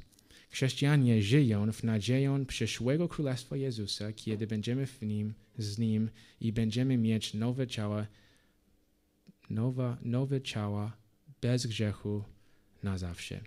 Chrześcijanie 0.51 1.23
żyją 1.23 1.73
w 1.73 1.83
nadzieję 1.83 2.45
przyszłego 2.49 3.09
Królestwa 3.09 3.57
Jezusa, 3.57 4.13
kiedy 4.13 4.47
będziemy 4.47 4.87
w 4.87 5.03
nim, 5.03 5.35
z 5.59 5.79
Nim 5.79 6.11
i 6.41 6.53
będziemy 6.53 6.99
mieć 6.99 7.35
nowe 7.35 7.67
ciała, 7.67 8.07
nowe, 9.51 9.97
nowe 10.03 10.41
ciała 10.41 10.97
bez 11.41 11.67
grzechu 11.67 12.25
na 12.83 12.99
zawsze. 12.99 13.41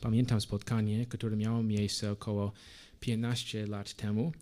Pamiętam 0.00 0.40
spotkanie, 0.40 1.06
które 1.06 1.36
miało 1.36 1.62
miejsce 1.62 2.12
około 2.12 2.52
15 3.00 3.66
lat 3.66 3.94
temu 3.94 4.32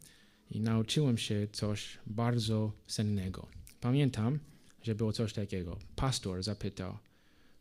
i 0.55 0.61
nauczyłem 0.61 1.19
się 1.19 1.49
coś 1.53 1.99
bardzo 2.07 2.73
cennego. 2.87 3.47
Pamiętam, 3.81 4.39
że 4.83 4.95
było 4.95 5.13
coś 5.13 5.33
takiego. 5.33 5.79
Pastor 5.97 6.43
zapytał, 6.43 6.99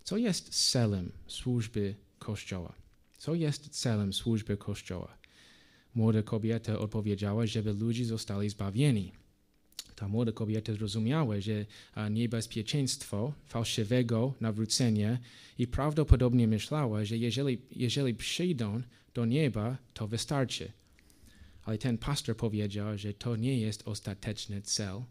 co 0.04 0.18
jest 0.18 0.70
celem 0.72 1.12
służby 1.28 1.96
Kościoła? 2.20 2.74
Co 3.18 3.36
jest 3.36 3.70
celem 3.70 4.14
służby 4.14 4.58
Kościoła? 4.58 5.18
Młoda 5.96 6.24
kobieta 6.24 6.80
odpowiedziała, 6.80 7.46
żeby 7.46 7.74
ludzie 7.74 8.06
zostali 8.06 8.50
zbawieni. 8.50 9.12
ta 9.96 10.08
młoda 10.08 10.32
kobieta 10.32 10.74
zrozumiała, 10.74 11.42
że 11.42 11.66
niebezpieczeństwo 12.12 13.34
fałszywego 13.46 14.34
nawrócenia 14.42 15.20
i 15.58 15.68
prawdopodobnie 15.68 16.48
myślała, 16.48 17.06
że 17.06 17.18
jeżeli, 17.18 17.62
jeżeli 17.72 18.16
przyjdą 18.16 18.82
do 19.14 19.26
nieba, 19.26 19.78
to 19.94 20.08
wystarczy. 20.08 20.72
Ale 21.64 21.78
ten 21.78 21.98
pastor 21.98 22.38
powiedział, 22.38 22.98
że 22.98 23.14
to 23.14 23.36
nie 23.36 23.60
jest 23.60 23.88
ostateczny 23.88 24.62
cel 24.62 25.02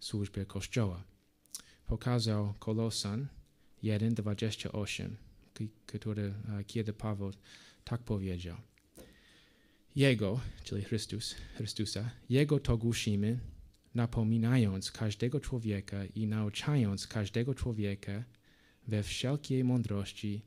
służby 0.00 0.46
Kościoła. 0.46 1.04
Pokazał 1.86 2.54
Kolosan 2.58 3.26
1:28, 3.82 5.10
k- 5.54 5.64
który, 5.86 6.34
a, 6.48 6.62
kiedy 6.64 6.92
Paweł 6.92 7.32
tak 7.84 8.02
powiedział. 8.02 8.56
Jego, 9.96 10.40
czyli 10.64 10.84
Chrystus, 10.84 11.34
Chrystusa, 11.56 12.10
Jego 12.28 12.60
to 12.60 12.76
głosimy, 12.76 13.38
napominając 13.94 14.90
każdego 14.92 15.40
człowieka 15.40 16.04
i 16.04 16.26
nauczając 16.26 17.06
każdego 17.06 17.54
człowieka 17.54 18.24
we 18.88 19.02
wszelkiej 19.02 19.64
mądrości, 19.64 20.42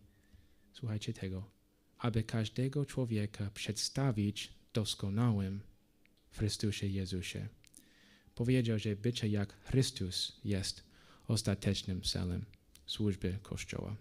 słuchajcie 0.74 1.14
tego, 1.14 1.50
aby 1.98 2.24
każdego 2.24 2.86
człowieka 2.86 3.52
przedstawić 3.54 4.54
doskonałym 4.74 5.62
w 6.32 6.38
Chrystusie 6.38 6.88
Jezusie. 6.88 7.48
Powiedział, 8.36 8.80
że 8.80 8.96
bycie 8.96 9.28
jak 9.28 9.54
Chrystus 9.64 10.40
jest 10.46 10.84
ostatecznym 11.28 12.02
celem 12.02 12.46
służby 12.86 13.38
Kościoła. 13.44 13.96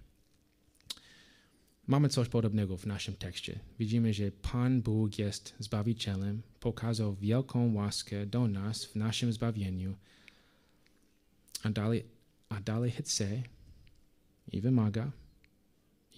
Mamy 1.86 2.08
coś 2.08 2.28
podobnego 2.28 2.76
w 2.76 2.86
naszym 2.86 3.16
tekście. 3.16 3.60
Widzimy, 3.78 4.14
że 4.14 4.32
Pan 4.32 4.82
Bóg 4.82 5.18
jest 5.18 5.54
Zbawicielem, 5.58 6.42
pokazał 6.60 7.14
wielką 7.14 7.74
łaskę 7.74 8.26
do 8.26 8.48
nas 8.48 8.84
w 8.84 8.94
naszym 8.94 9.32
zbawieniu, 9.32 9.96
a 11.62 11.70
dalej, 11.70 12.04
a 12.48 12.60
dalej 12.60 12.90
chce 12.90 13.42
i 14.52 14.60
wymaga 14.60 15.12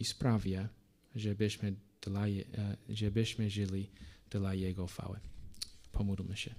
i 0.01 0.05
sprawia, 0.05 0.69
żebyśmy, 1.15 1.75
dla, 2.03 2.29
e, 2.29 2.77
żebyśmy 2.89 3.51
żyli 3.51 3.91
dla 4.31 4.55
Jego 4.55 4.87
chwały. 4.87 5.21
Pomódlmy 5.93 6.37
się. 6.37 6.55